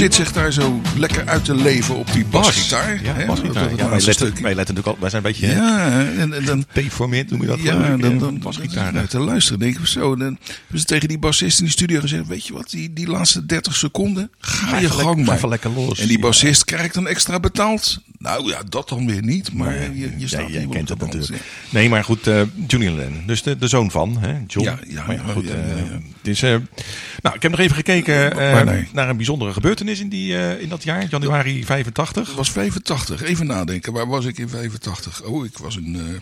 Zit 0.00 0.14
zich 0.14 0.32
daar 0.32 0.52
zo 0.52 0.80
lekker 0.96 1.26
uit 1.28 1.44
te 1.44 1.54
leven 1.54 1.96
op 1.96 2.12
die 2.12 2.24
basgitaar? 2.24 3.02
Ja, 3.02 3.14
hè? 3.14 3.26
basgitaar. 3.26 3.52
Dat- 3.54 3.70
dat 3.70 3.78
Ja, 3.78 3.84
wij, 3.88 3.94
letten, 3.96 4.14
stuk. 4.14 4.38
wij 4.38 4.54
letten 4.54 4.74
natuurlijk 4.74 4.86
al, 4.86 4.96
wij 5.00 5.10
zijn 5.10 5.24
een 5.24 5.30
beetje 5.32 5.46
Ja, 5.46 5.90
en, 6.16 6.32
en 6.32 6.44
dan... 6.44 6.64
deformeerd, 6.72 7.30
noem 7.30 7.40
je 7.40 7.46
dat? 7.46 7.62
Ja, 7.62 7.72
dan, 7.96 8.12
eh, 8.12 8.18
dan, 8.20 8.38
basgitaar. 8.38 8.92
dan, 8.92 9.06
te 9.06 9.18
luisteren 9.18 9.58
denk 9.58 9.78
ik 9.78 9.86
zo. 9.86 10.16
Dan 10.16 10.38
hebben 10.60 10.78
ze 10.80 10.84
tegen 10.84 11.08
die 11.08 11.18
bassist 11.18 11.58
in 11.58 11.64
die 11.64 11.72
studio 11.72 12.00
gezegd: 12.00 12.26
Weet 12.26 12.46
je 12.46 12.52
wat, 12.52 12.70
die, 12.70 12.92
die 12.92 13.06
laatste 13.08 13.46
30 13.46 13.76
seconden, 13.76 14.30
ga 14.38 14.78
je 14.78 14.90
gang 14.90 15.24
maar. 15.26 15.36
even 15.36 15.48
lekker 15.48 15.70
los. 15.70 15.98
En 15.98 16.08
die 16.08 16.18
bassist 16.18 16.64
krijgt 16.64 16.94
dan 16.94 17.08
extra 17.08 17.40
betaald. 17.40 18.00
Nou 18.20 18.48
ja, 18.48 18.62
dat 18.68 18.88
dan 18.88 19.06
weer 19.06 19.22
niet, 19.22 19.52
maar 19.52 19.74
Nee, 19.74 19.98
je, 19.98 20.18
je 20.18 20.28
staat 20.28 20.40
ja, 20.40 20.48
jij 20.48 20.60
wel 20.60 20.70
kent 20.70 20.88
het 20.88 20.98
band. 20.98 21.12
natuurlijk. 21.12 21.42
Nee, 21.70 21.88
maar 21.88 22.04
goed, 22.04 22.26
eh, 22.26 22.42
Julian 22.66 22.96
Lennon. 22.96 23.26
Dus 23.26 23.42
de, 23.42 23.58
de 23.58 23.68
zoon 23.68 23.90
van, 23.90 24.18
hè, 24.18 24.38
John. 24.46 24.64
Ja, 24.66 24.78
ja, 24.88 25.06
maar 25.06 25.16
ja, 25.16 25.22
goed. 25.22 25.44
ja, 25.44 25.54
eh, 25.54 26.54
eh, 26.54 26.60
nou, 27.22 27.36
ik 27.36 27.42
heb 27.42 27.50
nog 27.50 27.60
even 27.60 27.76
gekeken 27.76 28.36
nee? 28.66 28.88
naar 28.92 29.08
een 29.08 29.16
bijzondere 29.16 29.52
gebeurtenis 29.52 30.00
in, 30.00 30.08
die, 30.08 30.58
in 30.58 30.68
dat 30.68 30.82
jaar, 30.82 31.06
januari 31.08 31.64
85. 31.64 32.26
Het 32.26 32.36
was 32.36 32.50
85. 32.50 33.22
Even 33.22 33.46
nadenken, 33.46 33.92
waar 33.92 34.06
was 34.06 34.24
ik 34.24 34.38
in 34.38 34.48
85? 34.48 35.22
Oh, 35.22 35.44
ik 35.44 35.58
was 35.58 35.76
een, 35.76 36.20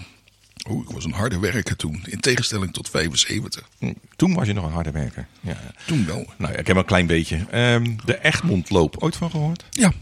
oh, 0.69 0.83
ik 0.83 0.91
was 0.91 1.05
een 1.05 1.13
harde 1.13 1.39
werker 1.39 1.77
toen. 1.77 2.03
In 2.07 2.21
tegenstelling 2.21 2.73
tot 2.73 2.91
75. 2.91 3.69
Hm, 3.79 3.93
Toen 4.17 4.35
was 4.35 4.47
je 4.47 4.53
nog 4.53 4.65
een 4.65 4.73
harde 4.73 4.91
werker. 4.91 5.27
Ja. 5.41 5.57
Toen 5.87 6.07
wel. 6.07 6.27
Nou 6.37 6.53
ja, 6.53 6.59
ik 6.59 6.67
heb 6.67 6.77
een 6.77 6.85
klein 6.85 7.07
beetje. 7.07 7.47
Ehm, 7.51 7.97
de 8.05 8.19
Egmondloop, 8.23 8.97
ooit 8.99 9.17
van 9.17 9.31
gehoord? 9.31 9.65
Ja, 9.71 9.93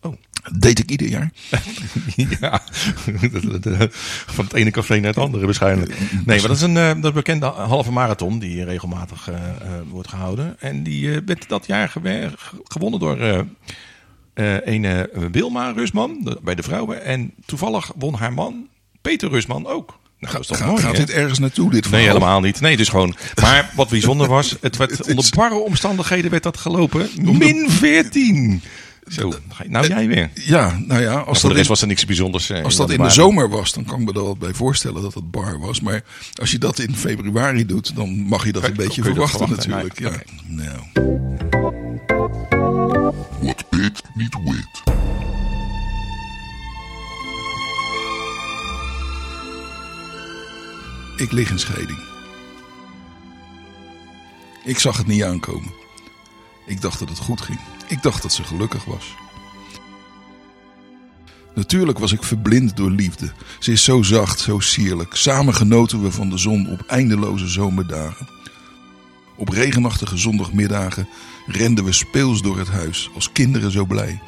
Oh. 0.00 0.12
dat 0.42 0.60
deed 0.62 0.78
ik 0.78 0.90
ieder 0.90 1.08
jaar. 1.08 1.30
ja, 2.40 2.62
van 4.36 4.44
het 4.44 4.52
ene 4.52 4.70
café 4.70 4.96
naar 4.98 5.08
het 5.08 5.18
andere 5.18 5.44
waarschijnlijk. 5.44 5.98
Nee, 6.24 6.38
maar 6.38 6.48
dat 6.48 6.56
is 6.56 6.62
een, 6.62 6.76
eh, 6.76 6.86
dat 6.94 7.04
is 7.04 7.12
bekende 7.12 7.46
halve 7.46 7.92
marathon 7.92 8.38
die 8.38 8.64
regelmatig 8.64 9.28
eh, 9.28 9.34
eh, 9.34 9.50
wordt 9.90 10.08
gehouden. 10.08 10.56
En 10.60 10.82
die 10.82 11.20
werd 11.26 11.48
dat 11.48 11.66
jaar 11.66 11.92
gewonnen 12.64 13.00
door 13.00 13.18
eh, 13.20 14.56
een 14.64 15.08
Wilma 15.32 15.70
Rusman 15.70 16.38
bij 16.42 16.54
de 16.54 16.62
vrouwen. 16.62 17.04
En 17.04 17.32
toevallig 17.46 17.92
won 17.96 18.14
haar 18.14 18.32
man 18.32 18.66
Peter 19.02 19.28
Rusman 19.30 19.66
ook. 19.66 19.98
Nou, 20.18 20.32
dat 20.32 20.40
is 20.40 20.46
toch 20.46 20.58
Ga- 20.58 20.66
mooi, 20.66 20.82
gaat 20.82 20.96
hè? 20.96 21.04
dit 21.04 21.14
ergens 21.14 21.38
naartoe, 21.38 21.70
dit 21.70 21.90
Nee, 21.90 22.06
helemaal 22.06 22.40
niet. 22.40 22.60
Nee, 22.60 22.76
dus 22.76 22.88
gewoon. 22.88 23.16
Maar 23.42 23.70
wat 23.74 23.88
bijzonder 23.88 24.28
was, 24.28 24.56
het 24.60 24.76
werd 24.76 25.08
onder 25.08 25.30
barre 25.36 25.54
omstandigheden 25.54 26.30
werd 26.30 26.42
dat 26.42 26.56
gelopen. 26.56 27.08
Min 27.20 27.70
14. 27.70 28.62
Zo, 29.06 29.28
je- 29.28 29.68
nou 29.68 29.86
jij 29.86 30.06
weer. 30.08 30.30
Ja, 30.34 30.78
nou 30.86 31.00
ja, 31.02 31.12
als 31.14 31.24
Voor 31.24 31.32
dat, 31.32 31.42
de 31.42 31.48
rest 31.48 31.60
in, 31.62 31.68
was 31.68 31.80
er 31.80 31.86
niks 31.86 32.04
bijzonders. 32.04 32.50
eh, 32.50 32.64
als 32.64 32.76
dat 32.76 32.90
in 32.90 33.02
de 33.02 33.10
zomer 33.10 33.48
was, 33.48 33.72
dan 33.72 33.84
kan 33.84 34.00
ik 34.00 34.06
me 34.06 34.12
er 34.12 34.24
wel 34.24 34.36
bij 34.36 34.54
voorstellen 34.54 35.02
dat 35.02 35.14
het 35.14 35.30
bar 35.30 35.58
was. 35.58 35.80
Maar 35.80 36.02
als 36.40 36.50
je 36.50 36.58
dat 36.58 36.78
in 36.78 36.96
februari 36.96 37.66
doet, 37.66 37.96
dan 37.96 38.10
mag 38.18 38.44
je 38.44 38.52
dat 38.52 38.64
een 38.64 38.74
beetje 38.74 39.02
verwachten 39.02 39.38
verwachten? 39.38 39.70
natuurlijk. 39.70 40.00
Nee, 40.46 40.66
Ja. 40.66 40.72
oké. 40.94 41.14
Nou, 43.42 43.54
bit 43.70 44.02
niet 44.14 44.36
wit. 44.44 44.94
ik 51.16 51.32
lig 51.32 51.50
in 51.50 51.58
scheiding. 51.58 51.98
Ik 54.64 54.78
zag 54.78 54.96
het 54.96 55.06
niet 55.06 55.22
aankomen. 55.22 55.72
Ik 56.66 56.80
dacht 56.80 56.98
dat 56.98 57.08
het 57.08 57.18
goed 57.18 57.40
ging. 57.40 57.58
Ik 57.88 58.02
dacht 58.02 58.22
dat 58.22 58.32
ze 58.32 58.44
gelukkig 58.44 58.84
was. 58.84 59.14
Natuurlijk 61.54 61.98
was 61.98 62.12
ik 62.12 62.22
verblind 62.22 62.76
door 62.76 62.90
liefde. 62.90 63.32
Ze 63.58 63.72
is 63.72 63.84
zo 63.84 64.02
zacht, 64.02 64.40
zo 64.40 64.58
sierlijk. 64.58 65.14
Samen 65.14 65.54
genoten 65.54 66.02
we 66.02 66.10
van 66.10 66.30
de 66.30 66.38
zon 66.38 66.70
op 66.70 66.82
eindeloze 66.86 67.48
zomerdagen. 67.48 68.28
Op 69.36 69.48
regenachtige 69.48 70.16
zondagmiddagen 70.16 71.08
renden 71.46 71.84
we 71.84 71.92
speels 71.92 72.42
door 72.42 72.58
het 72.58 72.68
huis, 72.68 73.10
als 73.14 73.32
kinderen 73.32 73.70
zo 73.70 73.84
blij. 73.84 74.20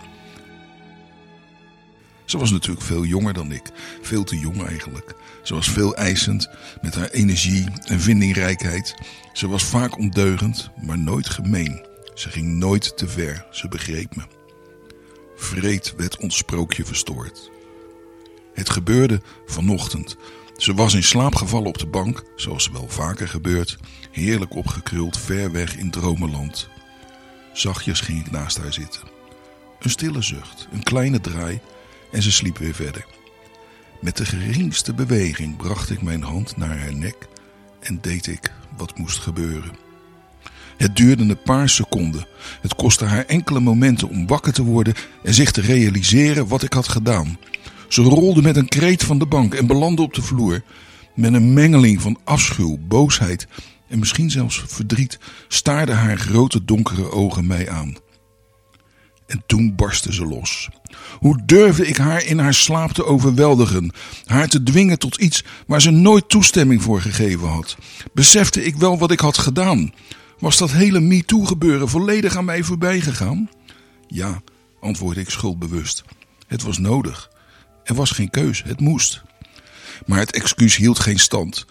Ze 2.25 2.39
was 2.39 2.51
natuurlijk 2.51 2.87
veel 2.87 3.05
jonger 3.05 3.33
dan 3.33 3.53
ik, 3.53 3.71
veel 4.03 4.25
te 4.25 4.39
jong 4.39 4.67
eigenlijk. 4.67 5.15
Ze 5.43 5.55
was 5.55 5.69
veel 5.69 5.97
eisend, 5.97 6.49
met 6.81 6.95
haar 6.95 7.11
energie 7.11 7.67
en 7.85 8.01
vindingrijkheid. 8.01 8.95
Ze 9.33 9.49
was 9.49 9.65
vaak 9.65 9.99
ondeugend, 9.99 10.71
maar 10.83 10.99
nooit 10.99 11.29
gemeen. 11.29 11.88
Ze 12.19 12.31
ging 12.31 12.47
nooit 12.47 12.97
te 12.97 13.09
ver, 13.09 13.47
ze 13.51 13.69
begreep 13.69 14.17
me. 14.17 14.23
Vreed 15.37 15.95
werd 15.97 16.17
ons 16.17 16.37
sprookje 16.37 16.85
verstoord. 16.85 17.51
Het 18.55 18.71
gebeurde 18.71 19.21
vanochtend. 19.47 20.17
Ze 20.57 20.75
was 20.75 20.95
in 20.95 21.03
slaap 21.03 21.35
gevallen 21.35 21.67
op 21.69 21.79
de 21.79 21.87
bank, 21.87 22.23
zoals 22.37 22.71
wel 22.71 22.89
vaker 22.89 23.29
gebeurt, 23.29 23.77
heerlijk 24.11 24.55
opgekruld 24.55 25.19
ver 25.19 25.53
weg 25.53 25.77
in 25.77 25.91
dromenland. 25.91 26.69
Zachtjes 27.53 28.01
ging 28.01 28.27
ik 28.27 28.31
naast 28.31 28.59
haar 28.59 28.73
zitten. 28.73 29.03
Een 29.81 29.91
stille 29.91 30.23
zucht, 30.23 30.69
een 30.73 30.83
kleine 30.83 31.21
draai 31.21 31.61
en 32.13 32.23
ze 32.23 32.33
sliep 32.33 32.59
weer 32.59 32.75
verder. 32.75 33.07
Met 34.01 34.17
de 34.17 34.25
geringste 34.25 34.95
beweging 34.95 35.57
bracht 35.57 35.91
ik 35.91 36.03
mijn 36.03 36.23
hand 36.23 36.57
naar 36.57 36.79
haar 36.79 36.95
nek 36.95 37.29
en 37.81 38.01
deed 38.01 38.27
ik 38.27 38.53
wat 38.77 38.99
moest 38.99 39.19
gebeuren. 39.19 39.88
Het 40.79 40.97
duurde 40.97 41.23
een 41.23 41.43
paar 41.43 41.69
seconden. 41.69 42.27
Het 42.61 42.75
kostte 42.75 43.05
haar 43.05 43.25
enkele 43.25 43.61
momenten 43.61 44.09
om 44.09 44.27
wakker 44.27 44.53
te 44.53 44.63
worden 44.63 44.95
en 45.23 45.35
zich 45.35 45.51
te 45.51 45.61
realiseren 45.61 46.49
wat 46.49 46.63
ik 46.63 46.73
had 46.73 46.89
gedaan. 46.89 47.39
Ze 47.89 48.03
rolde 48.03 48.43
met 48.43 48.57
een 48.57 48.69
kreet 48.69 49.05
van 49.05 49.19
de 49.19 49.27
bank 49.27 49.55
en 49.55 49.67
belandde 49.67 50.03
op 50.03 50.15
de 50.15 50.23
vloer. 50.23 50.63
Met 51.15 51.35
een 51.35 51.53
mengeling 51.53 52.01
van 52.01 52.19
afschuw, 52.25 52.79
boosheid 52.81 53.47
en 53.89 53.99
misschien 53.99 54.31
zelfs 54.31 54.63
verdriet 54.67 55.19
staarden 55.49 55.97
haar 55.97 56.19
grote 56.19 56.65
donkere 56.65 57.11
ogen 57.11 57.47
mij 57.47 57.71
aan. 57.71 57.97
En 59.27 59.43
toen 59.47 59.75
barstte 59.75 60.15
ze 60.15 60.27
los. 60.27 60.69
Hoe 61.19 61.43
durfde 61.45 61.87
ik 61.87 61.97
haar 61.97 62.25
in 62.25 62.39
haar 62.39 62.55
slaap 62.55 62.93
te 62.93 63.05
overweldigen, 63.05 63.93
haar 64.25 64.49
te 64.49 64.63
dwingen 64.63 64.99
tot 64.99 65.17
iets 65.17 65.45
waar 65.67 65.83
ze 65.83 65.91
nooit 65.91 66.29
toestemming 66.29 66.83
voor 66.83 67.01
gegeven 67.01 67.49
had? 67.49 67.77
Besefte 68.13 68.65
ik 68.65 68.77
wel 68.77 68.99
wat 68.99 69.11
ik 69.11 69.21
had 69.21 69.39
gedaan? 69.39 69.93
Was 70.39 70.59
dat 70.59 70.71
hele 70.71 71.01
MeToo-gebeuren 71.01 71.89
volledig 71.89 72.37
aan 72.37 72.45
mij 72.45 72.63
voorbij 72.63 73.01
gegaan? 73.01 73.51
Ja, 74.07 74.43
antwoordde 74.81 75.21
ik 75.21 75.31
schuldbewust. 75.31 76.05
Het 76.47 76.63
was 76.63 76.79
nodig. 76.79 77.31
Er 77.85 77.95
was 77.95 78.11
geen 78.11 78.31
keus, 78.31 78.63
het 78.63 78.81
moest. 78.81 79.23
Maar 80.07 80.19
het 80.19 80.33
excuus 80.33 80.77
hield 80.77 80.99
geen 80.99 81.19
stand. 81.19 81.67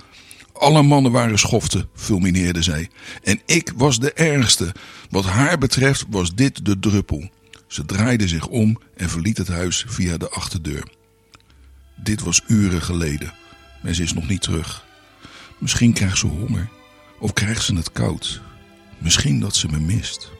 Alle 0.53 0.83
mannen 0.83 1.11
waren 1.11 1.39
schoften, 1.39 1.89
fulmineerde 1.93 2.61
zij. 2.61 2.89
En 3.23 3.41
ik 3.45 3.71
was 3.75 3.99
de 3.99 4.13
ergste. 4.13 4.71
Wat 5.09 5.25
haar 5.25 5.57
betreft 5.57 6.05
was 6.09 6.35
dit 6.35 6.65
de 6.65 6.79
druppel. 6.79 7.29
Ze 7.67 7.85
draaide 7.85 8.27
zich 8.27 8.47
om 8.47 8.79
en 8.95 9.09
verliet 9.09 9.37
het 9.37 9.47
huis 9.47 9.85
via 9.87 10.17
de 10.17 10.29
achterdeur. 10.29 10.91
Dit 11.95 12.21
was 12.21 12.41
uren 12.47 12.81
geleden, 12.81 13.33
maar 13.83 13.93
ze 13.93 14.03
is 14.03 14.13
nog 14.13 14.27
niet 14.27 14.41
terug. 14.41 14.85
Misschien 15.57 15.93
krijgt 15.93 16.17
ze 16.17 16.27
honger, 16.27 16.69
of 17.19 17.33
krijgt 17.33 17.63
ze 17.63 17.75
het 17.75 17.91
koud. 17.91 18.41
Misschien 18.97 19.39
dat 19.39 19.55
ze 19.55 19.67
me 19.71 19.79
mist. 19.79 20.31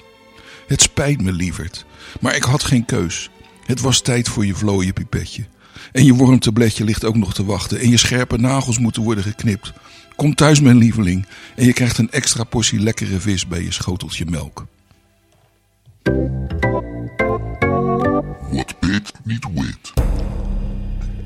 Het 0.67 0.81
spijt 0.81 1.21
me, 1.21 1.31
lieverd, 1.31 1.85
maar 2.21 2.35
ik 2.35 2.43
had 2.43 2.63
geen 2.63 2.85
keus. 2.85 3.29
Het 3.65 3.81
was 3.81 4.01
tijd 4.01 4.29
voor 4.29 4.45
je 4.45 4.55
vlooie 4.55 4.93
pipetje. 4.93 5.45
En 5.91 6.05
je 6.05 6.13
wormtabletje 6.13 6.83
ligt 6.83 7.05
ook 7.05 7.15
nog 7.15 7.33
te 7.33 7.45
wachten 7.45 7.79
en 7.79 7.89
je 7.89 7.97
scherpe 7.97 8.37
nagels 8.37 8.79
moeten 8.79 9.03
worden 9.03 9.23
geknipt. 9.23 9.73
Kom 10.15 10.35
thuis, 10.35 10.59
mijn 10.61 10.77
lieveling, 10.77 11.25
en 11.55 11.65
je 11.65 11.73
krijgt 11.73 11.97
een 11.97 12.11
extra 12.11 12.43
portie 12.43 12.79
lekkere 12.79 13.19
vis 13.19 13.47
bij 13.47 13.63
je 13.63 13.71
schoteltje 13.71 14.25
melk. 14.25 14.65
What 18.51 18.79
bit 18.79 19.11
niet 19.23 19.45
wit. 19.53 19.93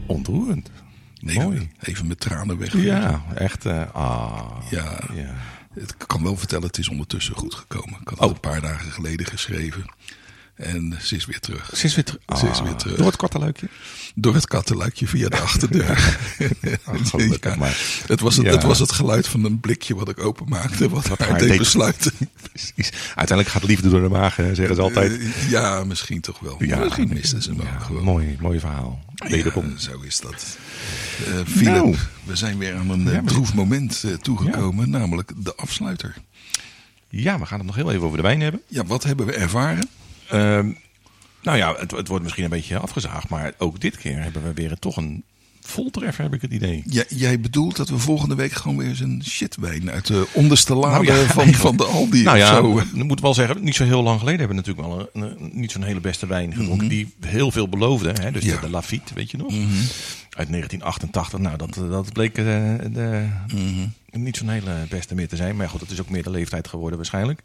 Ontroerend. 0.06 0.70
Even, 1.26 1.42
Mooi. 1.44 1.70
even 1.80 2.08
met 2.08 2.20
tranen 2.20 2.58
weg. 2.58 2.78
Ja, 2.82 3.24
echt. 3.36 3.66
eh, 3.66 3.82
ah. 3.94 4.42
Ja, 4.70 5.00
ja. 5.14 5.34
Ik 5.74 5.96
kan 6.08 6.24
wel 6.24 6.38
vertellen, 6.38 6.68
het 6.68 6.78
is 6.78 6.90
ondertussen 6.90 7.36
goed 7.36 7.54
gekomen. 7.56 8.00
Ik 8.02 8.08
had 8.08 8.20
Oh. 8.20 8.26
het 8.26 8.34
een 8.34 8.40
paar 8.40 8.62
dagen 8.62 8.92
geleden 8.92 9.26
geschreven. 9.26 9.86
En 10.56 10.98
ze 11.02 11.16
is 11.16 11.26
weer 11.26 11.40
terug. 11.40 11.70
Ze 11.76 11.86
is 11.86 11.96
weer, 11.96 12.04
ter- 12.04 12.20
Ze 12.38 12.48
is 12.48 12.58
Ah, 12.60 12.64
weer 12.66 12.76
terug. 12.76 12.98
Door 12.98 13.06
het 13.06 13.16
korte 13.16 13.40
luikje. 13.40 13.68
Door 14.16 14.34
het 14.34 14.48
kattenluikje 14.48 15.08
via 15.08 15.30
de 15.30 15.40
achterdeur. 15.40 16.18
maar. 17.58 17.78
Het, 18.08 18.20
was 18.20 18.36
het, 18.36 18.46
Ja. 18.46 18.52
het 18.52 18.64
was 18.64 18.80
het 18.80 18.92
geluid 18.92 19.28
van 19.28 19.44
een 19.46 19.60
blikje 19.60 19.96
wat 19.96 20.10
ik 20.10 20.20
openmaakte. 20.20 20.90
Wat, 20.90 21.08
Wat 21.08 21.20
haar 21.20 21.38
deed 21.40 21.48
deed- 21.50 21.58
besluiten. 21.58 22.12
Precies. 22.52 22.92
Uiteindelijk 23.08 23.48
gaat 23.48 23.64
liefde 23.64 23.90
door 23.90 24.02
de 24.02 24.10
maag, 24.10 24.36
hè, 24.36 24.56
zeggen 24.56 24.76
ze 24.76 24.82
altijd. 24.82 25.20
Eh, 25.20 25.50
ja, 25.50 25.84
misschien 25.84 26.22
toch 26.22 26.40
wel. 26.40 26.58
misschien 26.60 27.10
misten 27.10 27.42
ze 27.42 27.50
hem 27.54 27.62
ja. 27.62 28.02
Mooi, 28.02 28.38
mooi 28.40 28.60
verhaal. 28.60 29.04
Wederom. 29.16 29.70
Ja, 29.70 29.78
zo 29.78 30.00
is 30.02 30.20
dat. 30.20 30.58
Eh 31.26 31.34
Philip, 31.46 31.74
Nou. 31.74 31.96
we 32.24 32.36
zijn 32.36 32.58
weer 32.58 32.76
aan 32.76 32.90
een 32.90 33.08
eh, 33.08 33.14
Ja, 33.14 33.22
droef 33.26 33.54
moment 33.54 34.04
toegekomen. 34.22 34.90
Namelijk 34.90 35.32
de 35.38 35.56
afsluiter. 35.56 36.16
Ja, 37.10 37.40
we 37.40 37.46
gaan 37.46 37.58
het 37.58 37.68
nog 37.68 37.76
heel 37.76 37.92
even 37.92 38.04
over 38.04 38.18
de 38.18 38.24
wijn 38.24 38.42
hebben. 38.42 38.62
Ja, 38.68 38.86
wat 38.86 39.04
hebben 39.04 39.26
we 39.26 39.32
ervaren? 39.34 39.90
Ehm, 40.32 40.72
nou 41.42 41.58
ja, 41.58 41.76
het, 41.76 41.92
het 41.92 42.08
wordt 42.08 42.24
misschien 42.24 42.44
een 42.44 42.50
beetje 42.50 42.80
afgezaagd, 42.80 43.30
maar 43.30 43.54
ook 43.58 43.80
dit 43.80 43.98
keer 43.98 44.22
hebben 44.22 44.44
we 44.44 44.54
weer 44.54 44.80
toch 44.80 44.98
een 44.98 45.24
voltreffer, 45.62 46.24
heb 46.24 46.34
ik 46.34 46.42
het 46.42 46.52
idee. 46.52 46.84
Ja, 46.86 47.04
jij 47.10 47.40
bedoelt 47.40 47.76
dat 47.76 47.90
we 47.90 47.98
volgende 47.98 48.36
week 48.36 48.52
gewoon 48.52 48.78
weer 48.78 48.88
eens 48.88 49.00
een 49.00 49.22
shitwijn 49.26 49.90
uit 49.92 50.08
de 50.08 50.28
onderste 50.34 50.76
lade 50.76 51.04
Nou 51.04 51.18
ja, 51.20 51.26
van, 51.26 51.44
eigenlijk. 51.44 51.56
van 51.56 51.78
de 51.78 51.84
Aldi 51.86 52.24
Nou 52.24 52.38
of 52.38 52.44
ja, 52.44 52.56
zo. 52.56 52.80
ik 52.80 53.04
moet 53.04 53.22
wel 53.22 53.34
zeggen, 53.34 53.64
niet 53.64 53.76
zo 53.76 53.84
heel 53.84 54.04
lang 54.04 54.20
geleden 54.20 54.40
hebben 54.40 54.58
we 54.64 54.64
natuurlijk 54.68 54.88
wel 55.14 55.24
een, 55.24 55.36
een- 55.42 55.50
niet 55.54 55.72
zo'n 55.72 55.84
hele 55.84 56.00
beste 56.00 56.28
wijn 56.28 56.54
gedronken. 56.54 56.88
Die 56.88 57.14
heel 57.20 57.52
veel 57.52 57.70
beloofde. 57.70 58.14
Hè? 58.22 58.32
Dus 58.32 58.44
Ja. 58.44 58.56
de, 58.56 58.62
de 58.62 58.70
Lafitte, 58.70 59.14
weet 59.14 59.32
je 59.32 59.38
nog? 59.38 59.54
Uit 60.32 60.50
1988. 60.50 61.40
Nou, 61.40 61.58
dat, 61.58 61.74
dat 61.92 62.14
bleek 62.14 62.38
eh, 62.38 62.44
de, 62.92 63.26
niet 64.12 64.38
zo'n 64.38 64.50
hele 64.50 64.86
beste 64.90 65.16
meer 65.16 65.28
te 65.28 65.36
zijn. 65.36 65.56
Maar 65.56 65.70
goed, 65.70 65.80
dat 65.80 65.92
is 65.92 66.00
ook 66.02 66.10
meer 66.10 66.24
de 66.24 66.30
leeftijd 66.30 66.68
geworden 66.68 66.98
waarschijnlijk. 66.98 67.42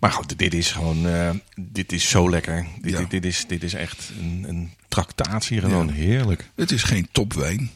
Maar 0.00 0.12
goed, 0.12 0.38
dit 0.38 0.54
is 0.54 0.70
gewoon, 0.72 1.08
eh, 1.08 1.30
dit 1.60 1.92
is 1.92 2.08
zo 2.08 2.30
lekker. 2.30 2.66
Dit, 2.80 2.92
Ja. 2.92 2.98
dit, 2.98 3.10
dit 3.10 3.24
is, 3.24 3.44
dit 3.48 3.62
is 3.62 3.74
echt 3.74 4.12
een, 4.20 4.44
een 4.48 4.70
tractatie, 4.92 5.60
gewoon 5.60 5.86
Ja. 5.86 5.92
heerlijk. 5.92 6.50
Het 6.56 6.70
is 6.72 6.82
geen 6.82 7.08
topwijn, 7.12 7.70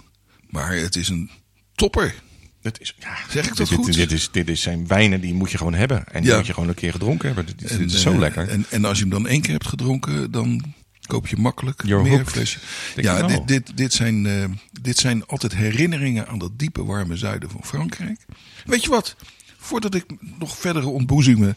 maar 0.50 0.72
het 0.76 0.96
is 0.96 1.08
een 1.08 1.30
topper. 1.74 2.14
Het 2.62 2.80
is, 2.80 2.94
ja, 2.98 3.16
Zeg 3.30 3.46
ik 3.46 3.56
dat 3.56 3.68
dit, 3.68 3.76
goed? 3.76 3.86
Dit, 3.86 3.94
dit 3.94 4.12
is, 4.12 4.28
dit 4.30 4.48
is 4.48 4.60
zijn 4.60 4.86
wijnen, 4.86 5.20
die 5.20 5.34
moet 5.34 5.50
je 5.50 5.58
gewoon 5.58 5.74
hebben. 5.74 6.06
En 6.12 6.20
die 6.22 6.30
Ja. 6.30 6.36
moet 6.36 6.46
je 6.46 6.52
gewoon 6.52 6.68
een 6.68 6.74
keer 6.74 6.92
gedronken 6.92 7.26
hebben. 7.26 7.46
Dit, 7.46 7.70
is- 7.70 7.76
dit 7.76 7.88
is 7.88 7.94
En, 7.94 8.00
zo 8.00 8.12
eh, 8.12 8.18
lekker. 8.18 8.48
En, 8.48 8.64
en 8.70 8.84
als 8.84 8.96
je 8.96 9.02
hem 9.04 9.12
dan 9.12 9.26
één 9.26 9.40
keer 9.40 9.52
hebt 9.52 9.66
gedronken, 9.68 10.30
dan 10.30 10.74
koop 11.06 11.26
je 11.26 11.36
makkelijk 11.36 11.84
meer 11.84 11.96
hooked. 11.96 12.28
flesjes. 12.30 12.62
Denk 12.94 13.06
Ja, 13.06 13.26
dit, 13.26 13.48
dit, 13.48 13.76
dit, 13.76 13.92
zijn, 13.92 14.26
eh, 14.26 14.44
dit 14.80 14.98
zijn 14.98 15.26
altijd 15.26 15.54
herinneringen 15.54 16.28
aan 16.28 16.38
dat 16.38 16.58
diepe 16.58 16.84
warme 16.84 17.16
zuiden 17.16 17.50
van 17.50 17.64
Frankrijk. 17.64 18.24
Weet 18.64 18.82
je 18.82 18.90
wat? 18.90 19.16
Voordat 19.58 19.94
ik 19.94 20.04
nog 20.38 20.58
verdere 20.58 20.86
ontboezingen... 20.88 21.56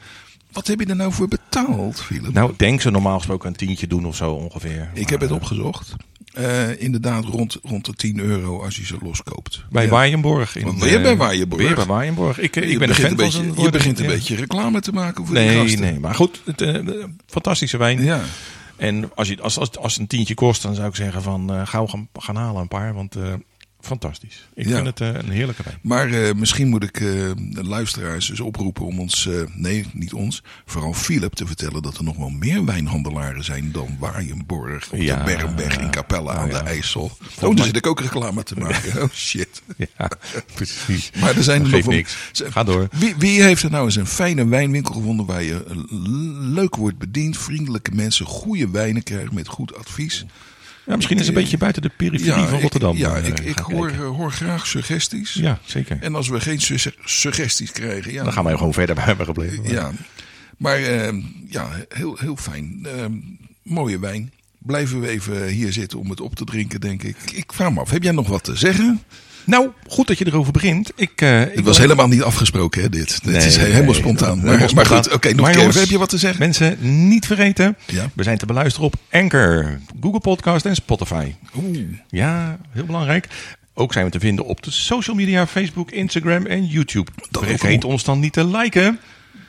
Wat 0.52 0.68
heb 0.68 0.80
je 0.80 0.86
er 0.86 0.95
nou 0.95 1.14
voor 1.14 1.28
betaald, 1.28 2.02
Philip? 2.02 2.34
Nou, 2.34 2.54
denk 2.58 2.82
ze 2.82 2.89
normaal 2.91 3.18
gesproken 3.18 3.47
een 3.50 3.56
tientje 3.56 3.88
doen 3.88 4.06
of 4.06 4.16
zo 4.16 4.32
ongeveer. 4.32 4.89
ik 4.93 5.10
heb 5.10 5.22
het 5.22 5.32
opgezocht. 5.32 5.95
Eh, 6.34 6.82
inderdaad 6.82 7.26
rond, 7.26 7.58
rond 7.64 7.86
de 7.86 7.93
10 7.93 8.20
euro 8.20 8.64
als 8.64 8.76
je 8.76 8.86
ze 8.86 8.97
loskoopt. 9.02 9.66
Bij 9.70 9.84
Ja. 9.84 9.89
Waaienborg. 9.89 10.56
In, 10.56 10.66
Want 10.66 10.84
weer 10.84 10.95
eh, 10.95 11.02
bij 11.02 11.18
Waaijenborg. 11.18 11.62
Weer 11.62 11.76
bij 11.76 11.86
Waaienborg. 11.86 12.39
Ik, 12.39 12.56
eh, 12.56 12.64
Je 12.64 12.70
ik 12.70 12.80
ben 12.80 12.89
een 12.89 12.95
begint 12.95 13.12
een 13.12 13.16
beetje, 13.18 13.62
Je 13.62 13.70
begint 13.70 14.00
een 14.00 14.06
ja. 14.06 14.12
beetje 14.12 14.36
reclame 14.36 14.80
te 14.80 14.91
maken 14.91 15.26
voor 15.26 15.36
die 15.36 15.43
Nee, 15.43 15.58
gasten. 15.62 15.80
nee, 15.80 16.00
maar 16.00 16.16
goed. 16.16 16.41
Het, 16.45 16.62
eh, 16.62 17.04
fantastische 17.26 17.78
wijn. 17.78 18.04
Ja. 18.04 18.22
En 18.76 19.12
als, 19.16 19.28
je, 19.28 19.41
als, 19.41 19.58
als, 19.58 19.78
als 19.78 19.91
het 19.93 20.02
een 20.02 20.08
tientje 20.08 20.34
kost, 20.34 20.62
dan 20.62 20.76
zou 20.76 20.88
ik 20.88 20.95
zeggen 20.95 21.22
van 21.22 21.54
eh, 21.54 21.62
gauw 21.68 21.88
gaan, 21.88 22.08
gaan 22.14 22.36
halen 22.36 22.62
een 22.62 22.68
paar. 22.68 22.93
Want 22.93 23.16
eh, 23.16 23.24
fantastisch. 23.82 24.49
Ik 24.53 24.67
Ja. 24.67 24.75
vind 24.75 24.86
het 24.86 25.01
eh, 25.01 25.07
een 25.13 25.30
heerlijke 25.30 25.63
wijn. 25.63 25.77
Maar 25.82 26.09
eh, 26.11 26.34
misschien 26.36 26.67
moet 26.67 26.84
ik 26.84 26.95
eh, 26.99 27.07
de 27.36 27.63
luisteraars 27.63 28.30
eens 28.30 28.39
oproepen 28.39 28.86
om 28.86 28.99
ons, 28.99 29.30
nee, 29.53 29.86
niet 29.93 30.13
ons, 30.13 30.43
vooral 30.65 30.93
Philip 30.93 31.34
te 31.34 31.45
vertellen 31.47 31.82
dat 31.82 31.97
er 31.97 32.03
nog 32.03 32.17
wel 32.17 32.30
meer 32.30 32.65
wijnhandelaren 32.65 33.43
zijn 33.43 33.71
dan 33.71 33.95
Waaienborg 33.99 34.91
op 34.91 34.99
Ja. 34.99 35.17
de 35.17 35.23
Bergweg 35.23 35.77
in 35.77 35.91
Capella 35.91 36.34
aan 36.34 36.49
ja. 36.49 36.59
de 36.59 36.65
IJssel. 36.69 37.17
Oh, 37.41 37.55
daar 37.55 37.65
zit 37.65 37.75
ik 37.75 37.88
ook 37.88 37.99
reclame 37.99 38.43
te 38.43 38.55
maken. 38.55 38.88
Oh 39.03 39.09
shit. 39.13 39.61
Ja, 39.77 40.09
precies. 40.53 41.11
Maar 41.19 41.36
er 41.36 41.43
zijn 41.43 41.63
er 41.63 41.69
nog 41.69 41.86
niks. 41.88 42.15
Ga 42.34 42.63
door. 42.63 42.88
Wie, 42.91 43.15
wie 43.17 43.41
heeft 43.41 43.63
er 43.63 43.71
nou 43.71 43.86
eens 43.86 43.95
een 43.95 44.05
fijne 44.07 44.47
wijnwinkel 44.47 44.93
gevonden 44.93 45.25
waar 45.25 45.43
je 45.43 45.63
leuk 46.53 46.75
wordt 46.75 46.97
bediend, 46.97 47.38
vriendelijke 47.38 47.91
mensen, 47.93 48.25
goede 48.25 48.69
wijnen 48.69 49.03
krijgt 49.03 49.32
met 49.32 49.47
goed 49.47 49.75
advies? 49.75 50.25
Ja, 50.90 50.96
misschien 50.96 51.18
is 51.18 51.26
het 51.28 51.36
een 51.36 51.42
beetje 51.42 51.58
buiten 51.58 51.82
de 51.82 51.92
periferie 51.98 52.44
van 52.46 52.54
ik- 52.56 52.62
Rotterdam. 52.62 52.98
ja, 52.98 53.16
eh, 53.16 53.28
ik, 53.28 53.40
ik 53.40 53.58
hoor, 53.58 53.90
eh, 53.90 53.98
hoor 54.00 54.32
graag 54.32 54.68
suggesties. 54.68 55.34
Ja, 55.34 55.60
zeker. 55.66 55.98
En 56.02 56.16
als 56.16 56.28
we 56.30 56.40
geen 56.40 56.62
su- 56.62 56.92
suggesties 57.06 57.72
krijgen, 57.72 58.14
ja, 58.14 58.24
Dan 58.24 58.34
gaan 58.34 58.44
wij 58.44 58.56
gewoon 58.58 58.74
verder 58.74 58.96
bij 58.96 59.04
hebben 59.04 59.26
gebleven. 59.26 59.64
Ja, 59.70 59.92
maar 60.58 60.78
eh, 60.84 61.14
ja, 61.48 61.70
heel, 61.90 62.18
heel 62.20 62.36
fijn. 62.36 62.80
Eh, 62.98 63.06
mooie 63.64 64.00
wijn. 64.00 64.32
Blijven 64.58 65.00
we 65.02 65.08
even 65.10 65.48
hier 65.48 65.74
zitten 65.74 66.00
om 66.00 66.10
het 66.10 66.22
op 66.22 66.36
te 66.36 66.44
drinken, 66.44 66.82
denk 66.82 67.04
ik. 67.04 67.18
Ik 67.34 67.54
vraag 67.54 67.72
me 67.72 67.80
af, 67.80 67.90
heb 67.90 68.04
jij 68.04 68.12
nog 68.12 68.28
wat 68.28 68.44
te 68.44 68.56
zeggen? 68.56 69.02
Nou, 69.50 69.70
goed 69.88 70.08
dat 70.08 70.18
je 70.18 70.28
erover 70.28 70.52
begint. 70.54 70.91
Ik, 70.95 71.12
eh, 71.22 71.41
ik 71.41 71.47
Het 71.56 71.66
was 71.66 71.78
wil- 71.78 71.88
helemaal 71.88 72.08
niet 72.08 72.22
afgesproken, 72.24 72.82
hè, 72.82 72.89
dit. 72.89 73.14
Het 73.14 73.24
Nee, 73.24 73.36
is 73.45 73.58
helemaal 73.58 73.84
nee, 73.84 73.93
spontaan. 73.93 74.38
Maar, 74.43 74.60
maar 74.60 74.70
spontaan. 74.70 75.04
goed, 75.04 75.14
oké, 75.14 75.28
nog 75.28 75.36
Maar 75.38 75.45
een 75.45 75.52
keer. 75.52 75.60
jongens, 75.60 75.80
Heb 75.80 75.89
je 75.89 75.97
wat 75.97 76.10
te 76.10 76.18
zeggen? 76.18 76.39
Mensen, 76.39 76.78
niet 77.08 77.26
vergeten. 77.26 77.78
Ja. 77.86 78.10
We 78.16 78.24
zijn 78.24 78.38
te 78.38 78.45
beluisteren 78.45 78.88
op 78.88 78.95
Anchor, 79.12 79.80
Google 80.02 80.20
Podcast 80.20 80.66
en 80.66 80.76
Spotify. 80.76 81.34
Oeh, 81.58 81.78
Ja, 82.10 82.58
heel 82.72 82.86
belangrijk. 82.86 83.28
Ook 83.74 83.93
zijn 83.93 84.06
we 84.06 84.12
te 84.12 84.20
vinden 84.20 84.45
op 84.45 84.64
de 84.64 84.72
social 84.72 85.16
media, 85.16 85.47
Facebook, 85.47 85.91
Instagram 85.91 86.45
en 86.45 86.66
YouTube. 86.66 87.12
Dat 87.32 87.45
Vergeet 87.45 87.84
ons 87.84 88.04
dan 88.04 88.20
niet 88.20 88.34
te 88.34 88.45
liken. 88.47 89.00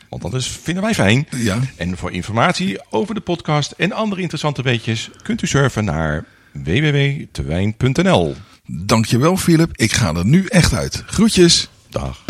Want 0.08 0.22
dat 0.22 0.34
is, 0.34 0.46
vinden 0.62 0.82
wij 0.82 0.94
fijn. 0.94 1.26
Ja. 1.36 1.58
En 1.76 1.96
voor 1.96 2.12
informatie 2.12 2.80
over 2.90 3.14
de 3.14 3.20
podcast 3.20 3.70
en 3.76 3.92
andere 3.92 4.20
interessante 4.20 4.62
weetjes... 4.62 5.10
kunt 5.22 5.42
u 5.42 5.46
surfen 5.46 5.84
naar 5.84 6.24
www.tewijn.nl. 6.52 8.34
dankjewel, 8.72 9.36
Philip. 9.36 9.70
Ik 9.76 9.92
ga 9.92 10.14
er 10.14 10.26
nu 10.26 10.46
echt 10.46 10.74
uit. 10.74 11.02
Groetjes. 11.06 11.68
Dag. 11.88 12.24